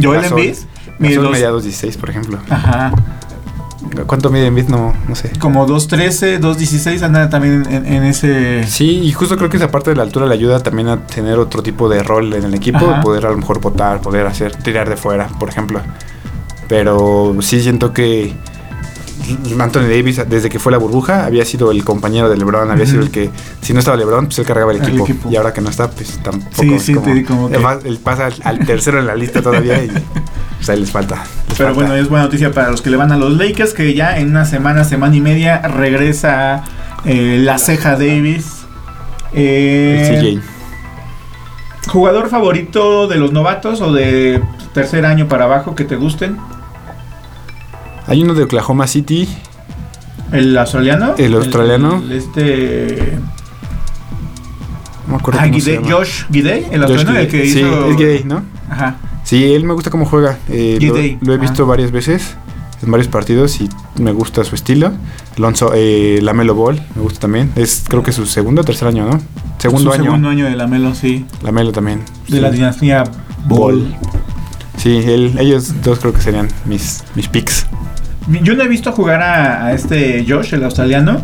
[0.00, 0.24] Joel.
[0.26, 0.54] Embiid.
[0.98, 2.38] mide Gasol dos- medía 2.16, por ejemplo.
[2.50, 2.92] Ajá.
[4.06, 4.68] ¿Cuánto mide Embiid?
[4.68, 5.30] No, no sé.
[5.38, 8.64] Como 2.13, 2.16, anda también en, en ese.
[8.66, 11.38] Sí, y justo creo que esa parte de la altura le ayuda también a tener
[11.38, 13.00] otro tipo de rol en el equipo, Ajá.
[13.00, 15.80] poder a lo mejor botar, poder hacer tirar de fuera, por ejemplo.
[16.68, 18.34] Pero sí siento que
[19.60, 23.02] Anthony Davis, desde que fue la burbuja, había sido el compañero de LeBron, había sido
[23.02, 25.30] el que, si no estaba LeBron, pues él cargaba el El equipo.
[25.30, 26.50] Y ahora que no está, pues tampoco.
[26.62, 27.56] Sí, es sí, te di como que-
[27.88, 29.88] él pasa al, al tercero en la lista todavía y
[30.56, 31.16] pues ahí les falta.
[31.48, 31.72] les Pero falta.
[31.72, 34.28] bueno, es buena noticia para los que le van a los Lakers, que ya en
[34.30, 36.64] una semana, semana y media regresa
[37.04, 38.54] eh, la ceja Davis.
[39.32, 40.48] Eh, El CJ.
[41.88, 44.42] ¿Jugador favorito de los novatos o de
[44.74, 46.36] tercer año para abajo que te gusten?
[48.08, 49.28] Hay uno de Oklahoma City,
[50.32, 51.14] ¿El australiano?
[51.16, 52.02] El australiano.
[52.02, 53.18] El, este...
[55.06, 55.96] no me acuerdo Ah, cómo se Gidey- llama.
[55.96, 57.42] Josh Gidey, el australiano, el que.
[57.50, 57.86] Sí, hizo...
[57.90, 58.42] es Gidey, ¿no?
[58.70, 58.96] Ajá.
[59.24, 60.38] Sí, él me gusta cómo juega.
[60.48, 60.78] eh,
[61.22, 61.70] lo, he visto ajá.
[61.70, 62.34] varias veces
[62.82, 63.68] en varios partidos y
[64.00, 64.92] me gusta su estilo.
[65.36, 67.52] Alonso, eh, Lamelo Ball, me gusta también.
[67.56, 69.20] Es creo que su segundo o tercer año, ¿no?
[69.58, 70.04] Segundo Su año.
[70.04, 71.24] segundo año de la Melo, sí.
[71.42, 72.00] Lamelo también.
[72.28, 72.40] De Sí.
[72.40, 73.04] la dinastía
[73.46, 73.94] Ball.
[74.76, 77.66] Sí, él- ellos dos creo que serían mis, mis picks.
[78.42, 81.22] Yo no he visto jugar a, a este Josh, el australiano,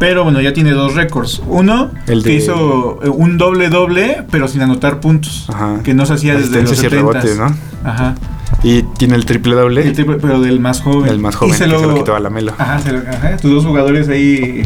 [0.00, 1.42] pero bueno, ya tiene dos récords.
[1.46, 5.46] Uno, El que hizo eh, un doble doble, pero sin anotar puntos.
[5.48, 5.80] Ajá.
[5.82, 7.88] Que no se hacía desde los Asistencias y 70 rebotes, ¿no?
[7.88, 8.14] Ajá.
[8.62, 9.82] Y tiene el triple doble.
[9.86, 11.10] El triple, pero del más joven.
[11.10, 12.54] El más joven Y se que lo, se lo quitó a Lamelo.
[12.58, 14.62] Ajá, se lo- ajá, tus dos jugadores ahí.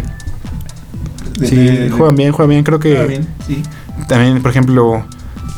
[1.38, 2.64] de- Sí, de- juegan bien, juegan bien.
[2.64, 3.62] Creo que juegan bien, sí.
[4.08, 5.04] también, por ejemplo,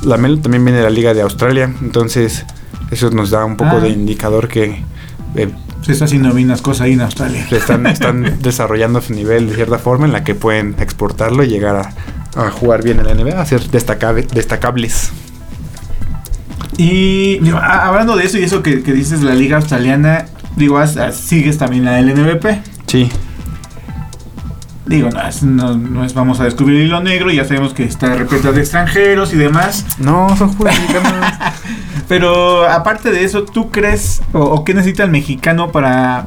[0.02, 1.70] Lamelo también viene de la Liga de Australia.
[1.82, 2.44] Entonces,
[2.90, 3.80] eso nos da un poco Ah.
[3.80, 4.82] de indicador que
[5.36, 5.48] eh,
[5.84, 7.46] Se está haciendo bien las cosas ahí en Australia.
[7.50, 11.76] están, están desarrollando su nivel de cierta forma en la que pueden exportarlo y llegar
[11.76, 15.12] a, a jugar bien en la NBA, a ser destacables.
[16.76, 20.26] Y digo, a- hablando de eso y eso que, que dices la liga australiana,
[20.56, 20.78] digo,
[21.12, 22.46] sigues también la LNBP.
[22.86, 23.10] Sí,
[24.86, 27.84] Digo, no es, no, no es vamos a descubrir el hilo negro, ya sabemos que
[27.84, 29.86] está repleta de extranjeros y demás.
[29.98, 31.12] no, son mexicanos.
[32.08, 36.26] Pero aparte de eso, ¿tú crees o, o qué necesita el mexicano para,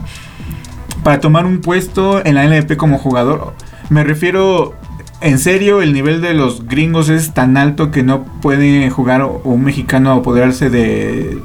[1.03, 3.53] para tomar un puesto en la LNP como jugador?
[3.89, 4.73] Me refiero,
[5.21, 9.39] en serio, el nivel de los gringos es tan alto que no puede jugar o-
[9.43, 11.39] un mexicano a apoderarse de,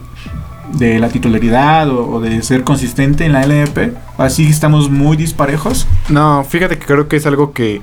[0.73, 3.93] de la titularidad o, o de ser consistente en la LNP.
[4.19, 5.87] Así estamos muy disparejos.
[6.09, 7.83] No, fíjate que creo que es algo que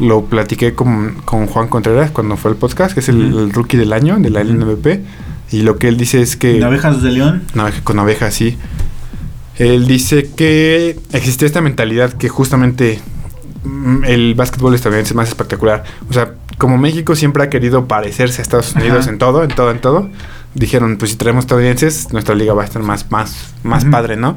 [0.00, 3.92] lo platiqué con, con Juan Contreras cuando fue el podcast, que es el, rookie del
[3.92, 5.02] año de la LNVP.
[5.50, 6.58] Y lo que él dice es que...
[6.58, 7.42] En Abejas de León.
[7.82, 8.56] Con abejas, sí.
[9.56, 13.00] Él dice que existe esta mentalidad que justamente
[13.64, 15.84] mm, el básquetbol estadounidense es más espectacular.
[16.08, 19.10] O sea, como México siempre ha querido parecerse a Estados Unidos Ajá.
[19.10, 20.10] en todo, en todo, en todo,
[20.58, 23.92] dijeron, pues si traemos estadounidenses, nuestra liga va a estar más, más, más Ujú.
[23.92, 24.36] padre, ¿no?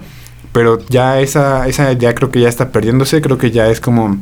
[0.53, 4.17] Pero ya esa, esa idea creo que ya está perdiéndose, creo que ya es como...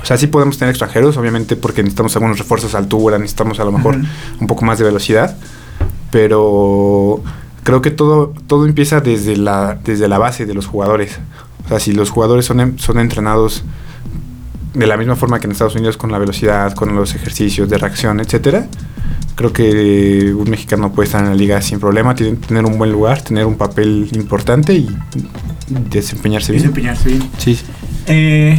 [0.00, 3.64] O sea, sí podemos tener extranjeros, obviamente, porque necesitamos algunos refuerzos a altura, necesitamos a
[3.64, 4.06] lo mejor Ujú.
[4.40, 5.36] un poco más de velocidad,
[6.10, 7.22] pero
[7.64, 11.18] creo que todo, todo empieza desde la, desde la base de los jugadores.
[11.64, 13.62] O sea, si los jugadores son, son entrenados
[14.74, 17.78] de la misma forma que en Estados Unidos con la velocidad, con los ejercicios de
[17.78, 18.66] reacción, etcétera.
[19.34, 22.92] Creo que un mexicano puede estar en la liga sin problema, tiene- tener un buen
[22.92, 24.88] lugar, tener un papel importante y
[25.68, 26.62] desempeñarse bien.
[26.64, 27.22] Desempeñarse bien.
[27.38, 27.58] Sí,
[28.06, 28.58] Eh,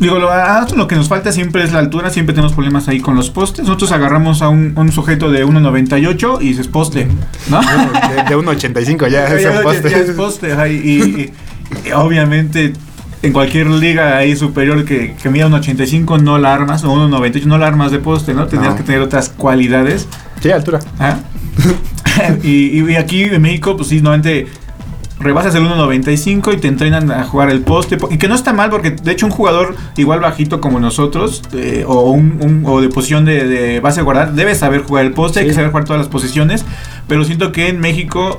[0.00, 0.28] digo, lo,
[0.76, 2.10] lo que nos falta siempre es la altura.
[2.10, 3.64] Siempre tenemos problemas ahí con los postes.
[3.64, 7.06] Nosotros agarramos a un, un sujeto de 1,98 y dices poste,
[7.48, 7.60] ¿no?
[7.60, 7.66] de,
[8.28, 9.90] de 1.85 ya, Ya- es ya- poste.
[9.90, 11.32] ya es poste, ajá, y, y-
[11.88, 12.72] y obviamente
[13.22, 17.10] en cualquier liga ahí superior que, que mida un 85 no la armas, o un
[17.10, 18.46] 98 no la armas de poste, ¿no?
[18.46, 18.78] Tendrías No.
[18.78, 20.08] que tener otras cualidades.
[20.40, 20.80] Sí, altura.
[20.98, 21.20] Ajá.
[22.42, 24.46] y, y aquí en México, pues sí, normalmente
[25.20, 27.96] rebasas el 1.95 y te entrenan a jugar el poste.
[27.96, 31.42] po- Y que no está mal, porque de hecho un jugador igual bajito como nosotros,
[31.52, 35.12] eh, o, un, un- o de posición de, de base guardar, debe saber jugar el
[35.12, 36.64] poste, hay que saber jugar todas las posiciones.
[37.06, 38.38] Pero siento que en México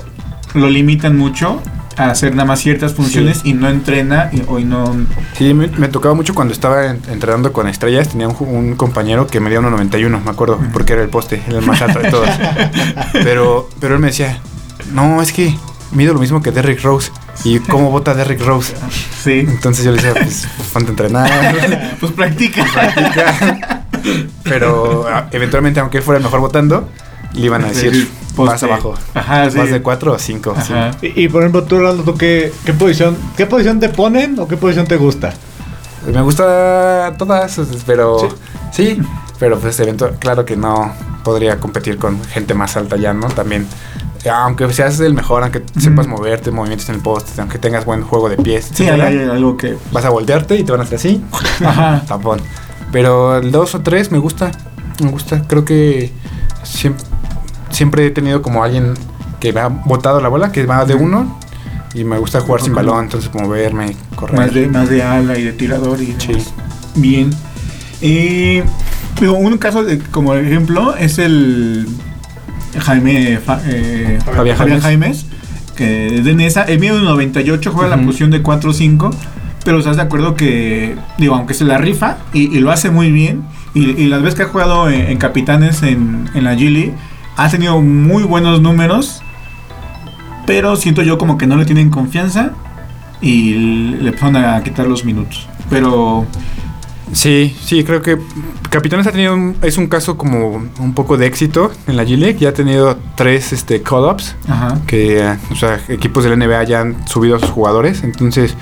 [0.52, 1.62] lo limitan mucho
[1.96, 4.84] a hacer nada más ciertas funciones y no entrena y, o y no...
[5.36, 8.08] Sí, me, me tocaba mucho cuando estaba en- entrenando con estrellas.
[8.08, 11.80] Tenía un, compañero que medía 1.91, me acuerdo, porque era el poste, era el más
[11.82, 12.28] alto de todos.
[13.12, 14.40] pero, pero él me decía,
[14.92, 15.54] no, es que
[15.92, 17.10] mido lo mismo que Derrick Rose.
[17.44, 18.74] ¿Y cómo vota Derrick Rose?
[19.22, 19.40] Sí.
[19.40, 21.94] Entonces yo le decía, pues ponte a entrenar.
[22.00, 22.64] Pues practica.
[24.42, 26.88] pero ah, eventualmente, aunque él fuera el mejor votando,
[27.34, 28.52] le iban a decir, Poste.
[28.52, 28.94] más abajo.
[29.14, 29.58] Ajá, sí.
[29.58, 30.54] Más de 4 o 5.
[30.56, 30.90] Ajá.
[31.02, 34.48] Y, y, por ejemplo, tú, Rolando, ¿tú qué, qué posición qué posición te ponen o
[34.48, 35.32] qué posición te gusta?
[36.12, 38.28] Me gusta todas, pero
[38.72, 38.98] sí,
[39.38, 40.92] pero pues evento, claro que no
[41.24, 43.28] podría competir con gente más alta ya, ¿no?
[43.28, 43.66] También,
[44.30, 48.28] aunque seas el mejor, aunque sepas moverte, movimientos en el poste, aunque tengas buen juego
[48.28, 49.78] de pies, Sí, hay, algo que...
[49.92, 51.24] vas a voltearte y te van a hacer así,
[51.64, 52.02] Ajá.
[52.06, 52.40] tapón.
[52.92, 54.50] Pero el 2 o 3 me gusta,
[55.02, 56.12] me gusta, creo que
[56.64, 57.02] siempre,
[57.74, 58.94] siempre he tenido como alguien
[59.40, 61.38] que me ha botado la bola, que va de uno.
[61.94, 64.36] Y me gusta jugar sin balón, entonces moverme, correr.
[64.36, 66.28] Más de, más de ala y de tirador y Sí.
[66.32, 66.52] demás.
[66.96, 67.30] Bien.
[68.00, 68.62] Y
[69.20, 71.86] digo, un caso de, como ejemplo es el
[72.80, 75.26] Jaime Fa- eh, Fabián Fabián Jaimes.
[75.76, 78.06] Que es de Nesa, el mide un 98, juega la Ujú.
[78.06, 79.10] posición de 4-5,
[79.64, 83.10] pero estás de acuerdo que, digo, aunque se la rifa y, y lo hace muy
[83.10, 83.42] bien,
[83.74, 86.94] y, y las veces que ha jugado en, en Capitanes en, en la G League,
[87.36, 89.20] ha tenido muy buenos números,
[90.46, 92.52] pero siento yo como que no le tienen confianza
[93.20, 95.48] y le empezaron a quitar los minutos.
[95.70, 96.26] Pero
[97.12, 98.18] Sí, sí, creo que
[98.70, 102.38] Capitanes ha tenido un, es un caso como un poco de éxito en la G-League.
[102.40, 104.34] Ya ha tenido tres este, call-ups
[104.86, 108.02] que, o sea, equipos de la NBA ya han subido a sus jugadores.
[108.02, 108.56] Entonces,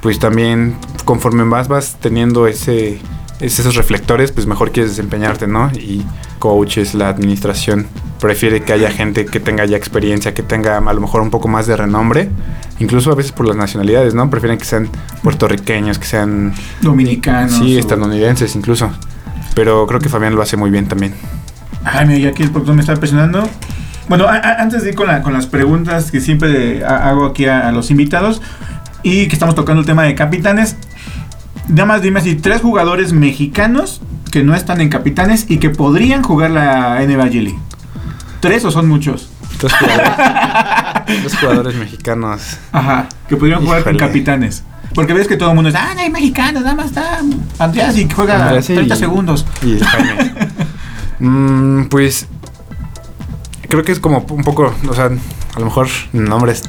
[0.00, 2.98] pues también conforme más vas teniendo ese,
[3.40, 5.70] es- esos reflectores, pues mejor quieres desempeñarte, ¿no?
[5.72, 6.02] Y
[6.50, 7.86] coaches, la administración
[8.20, 11.48] prefiere que haya gente que tenga ya experiencia, que tenga a lo mejor un poco
[11.48, 12.30] más de renombre,
[12.78, 14.30] incluso a veces por las nacionalidades, ¿no?
[14.30, 14.88] Prefieren que sean
[15.22, 17.52] puertorriqueños, que sean Dominicanos.
[17.58, 18.90] Sí, o- estadounidenses incluso.
[19.54, 21.14] Pero creo que Fabián lo hace muy bien también.
[21.84, 23.48] Ay, mira, ya aquí el productor me está presionando.
[24.08, 27.66] Bueno, antes de ir con, la- con las preguntas que siempre ha- hago aquí a,
[27.68, 28.40] a los invitados
[29.02, 30.76] y que estamos tocando el tema de capitanes,
[31.68, 34.00] nada más dime si tres jugadores mexicanos
[34.36, 37.58] que no están en capitanes y que podrían jugar la NBA G League.
[38.40, 39.30] ¿Tres o son muchos?
[39.62, 42.42] Dos jugadores, dos jugadores mexicanos.
[42.70, 44.62] Ajá, que podrían jugar con capitanes.
[44.94, 47.20] Porque ves que todo el mundo es, ah, no hay mexicanos, nada más está
[47.58, 49.46] Andreas y juega Andreas y- 30 segundos.
[49.62, 50.34] Y Jaime.
[51.18, 52.26] Mm, pues
[53.70, 56.60] creo que es como un poco, o sea, a lo mejor nombres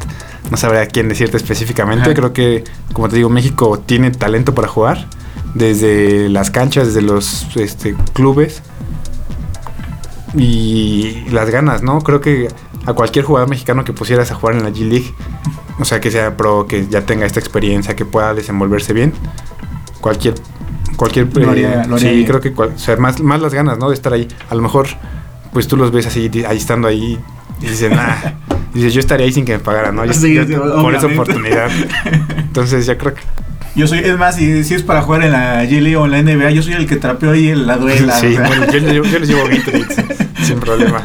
[0.50, 2.06] no sabría quién decirte específicamente.
[2.06, 2.14] Ajá.
[2.14, 2.64] Creo que,
[2.94, 5.06] como te digo, México tiene talento para jugar.
[5.58, 8.62] Desde las canchas, desde los este, clubes.
[10.36, 12.02] Y las ganas, ¿no?
[12.02, 12.48] Creo que
[12.86, 15.14] a cualquier jugador mexicano que pusieras a jugar en la G League,
[15.80, 19.14] o sea, que sea pro, que ya tenga esta experiencia, que pueda desenvolverse bien,
[20.02, 20.36] cualquier
[20.96, 22.28] cualquier Lo haría- lo haría sí, bien.
[22.28, 23.90] creo que cual- o sea, más, más las ganas, ¿no?
[23.90, 24.28] De estar ahí.
[24.50, 24.88] A lo mejor,
[25.54, 27.20] pues tú los ves así, ahí estando ahí,
[27.62, 28.34] y dicen, ah,
[28.74, 30.06] dices, yo estaría ahí sin que me pagaran, ¿no?
[30.06, 31.70] Yo, Sí, yo- sí, por esa oportunidad.
[32.38, 33.22] Entonces, ya creo que.
[33.78, 36.22] Yo soy, es más, si, si es para jugar en la G o en la
[36.24, 38.14] NBA, yo soy el que trapeó ahí en la duela.
[38.20, 38.48] sí, o sea.
[38.48, 39.86] bueno, yo, les llevo- yo les llevo Gatorade
[40.44, 41.04] sin problema.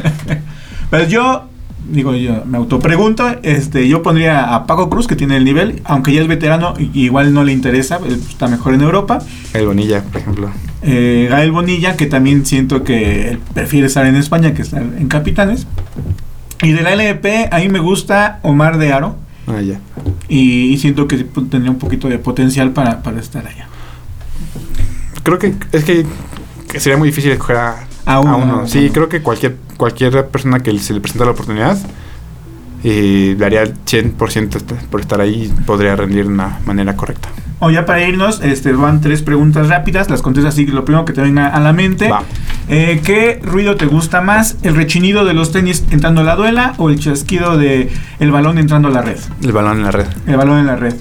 [0.89, 1.43] Pero yo,
[1.89, 6.13] digo, yo me autopregunto, este, yo pondría a Paco Cruz, que tiene el nivel, aunque
[6.13, 9.19] ya es veterano, igual no le interesa, está mejor en Europa.
[9.53, 10.49] El Bonilla, por ejemplo.
[10.81, 15.67] Eh, Gael Bonilla, que también siento que prefiere estar en España que estar en Capitanes.
[16.61, 19.15] Y de la LVP, a mí me gusta Omar de Aro.
[19.47, 19.79] Ah, ya.
[20.27, 23.67] Y, y siento que tendría un poquito de potencial para, para estar allá.
[25.23, 26.05] Creo que es que,
[26.67, 28.67] que sería muy difícil escoger a, A a uno, uno.
[28.67, 28.93] Sí, uno.
[28.93, 31.77] creo que cualquier cualquier persona que se le presenta la oportunidad
[32.83, 37.29] y daría el 100% est- por estar ahí y podría rendir de una manera correcta.
[37.59, 41.13] O ya para irnos, este, van tres preguntas rápidas, las contestas así lo primero que
[41.13, 42.09] te venga a la mente.
[42.09, 42.23] Va.
[42.67, 44.57] Eh, ¿Qué ruido te gusta más?
[44.63, 48.57] ¿El rechinido de los tenis entrando a la duela o el chasquido de el balón
[48.57, 49.17] entrando a la red?
[49.41, 50.07] El balón en la red.
[50.27, 50.93] El balón en la red.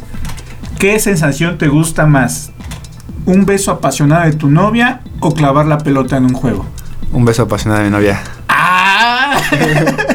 [0.79, 2.53] ¿Qué sensación te gusta más?
[3.27, 6.67] ¿Un beso apasionado de tu novia o clavar la pelota en un juego?
[7.13, 8.21] Un beso apasionado de mi novia.
[8.49, 9.37] ¡Ah!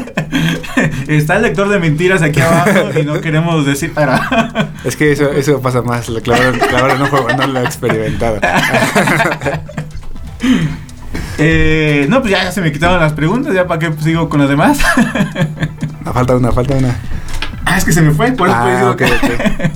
[1.07, 3.93] Está el lector de mentiras aquí abajo y no queremos decir.
[3.95, 4.71] Ahora.
[4.83, 6.09] Es que eso, eso pasa más.
[6.09, 8.39] Lo clavar, clavar en un juego no lo he experimentado.
[11.39, 14.39] Eh, no, pues ya, ya se me quitaron las preguntas, ya para qué sigo con
[14.39, 14.79] las demás.
[16.05, 16.95] Ah, falta una, falta una.
[17.65, 19.71] ah, es que se me fue, por eso Ah, digo ok, que- ok.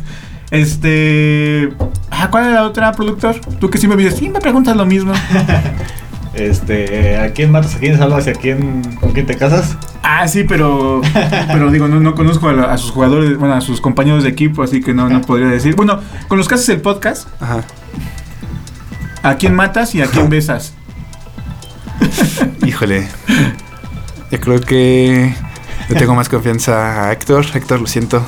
[0.51, 1.69] Este.
[2.09, 3.39] Ah, ¿cuál era la otra, productor?
[3.59, 5.13] Tú que siempre me dices, sí, me preguntas lo mismo.
[6.33, 7.75] Este, ¿a quién matas?
[7.75, 8.25] ¿A quién salvas?
[8.27, 9.75] ¿Y a quién, con quién te casas?
[10.01, 11.01] Ah, sí, pero.
[11.47, 14.29] Pero digo, no, no conozco a, la- a sus jugadores, bueno, a sus compañeros de
[14.29, 15.75] equipo, así que no, no podría decir.
[15.75, 17.63] Bueno, con los que haces el podcast, Ajá.
[19.23, 20.73] ¿a quién matas y a quién besas?
[22.65, 23.07] Híjole.
[24.31, 25.33] Yo creo que
[25.89, 27.45] le tengo más confianza a Héctor.
[27.53, 28.25] Héctor, lo siento.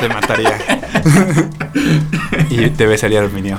[0.00, 0.56] Te mataría.
[2.50, 3.58] y te besaría el opinión.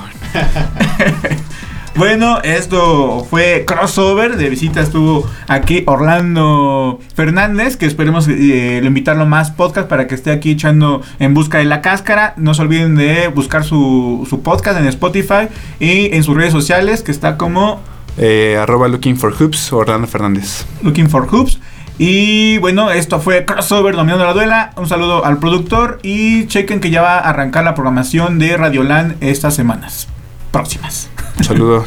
[1.98, 4.36] Bueno, esto fue crossover.
[4.36, 10.14] De visita estuvo aquí Orlando Fernández, que esperemos eh, invitarlo a más podcast para que
[10.14, 12.34] esté aquí echando en busca de la cáscara.
[12.36, 15.48] No se olviden de buscar su, su podcast en Spotify
[15.80, 17.80] y en sus redes sociales, que está como
[18.16, 20.66] Eh, arroba looking for hoops Orlando Fernández.
[20.82, 21.58] Looking for Hoops.
[21.98, 24.70] Y bueno, esto fue Crossover Dominando la Duela.
[24.76, 29.16] Un saludo al productor y chequen que ya va a arrancar la programación de Radioland
[29.20, 30.06] estas semanas
[30.50, 31.08] próximas.
[31.38, 31.86] Un saludo.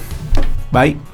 [0.71, 1.10] Bye.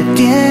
[0.00, 0.49] Sobre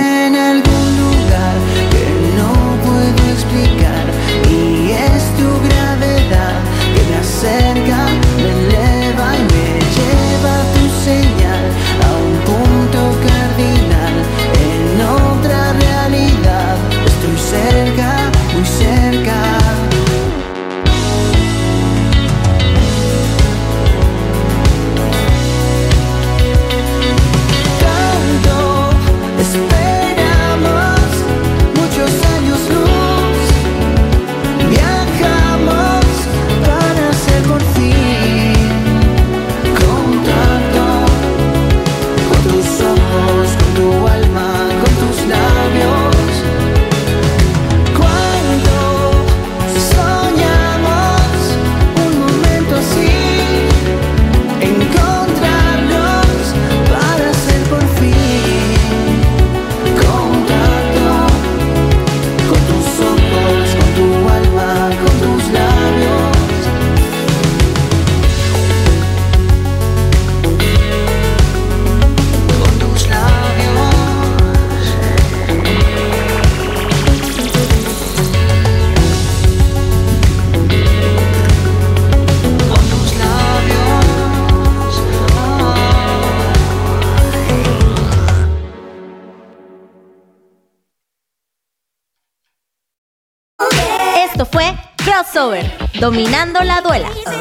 [96.10, 97.39] dominando la duela.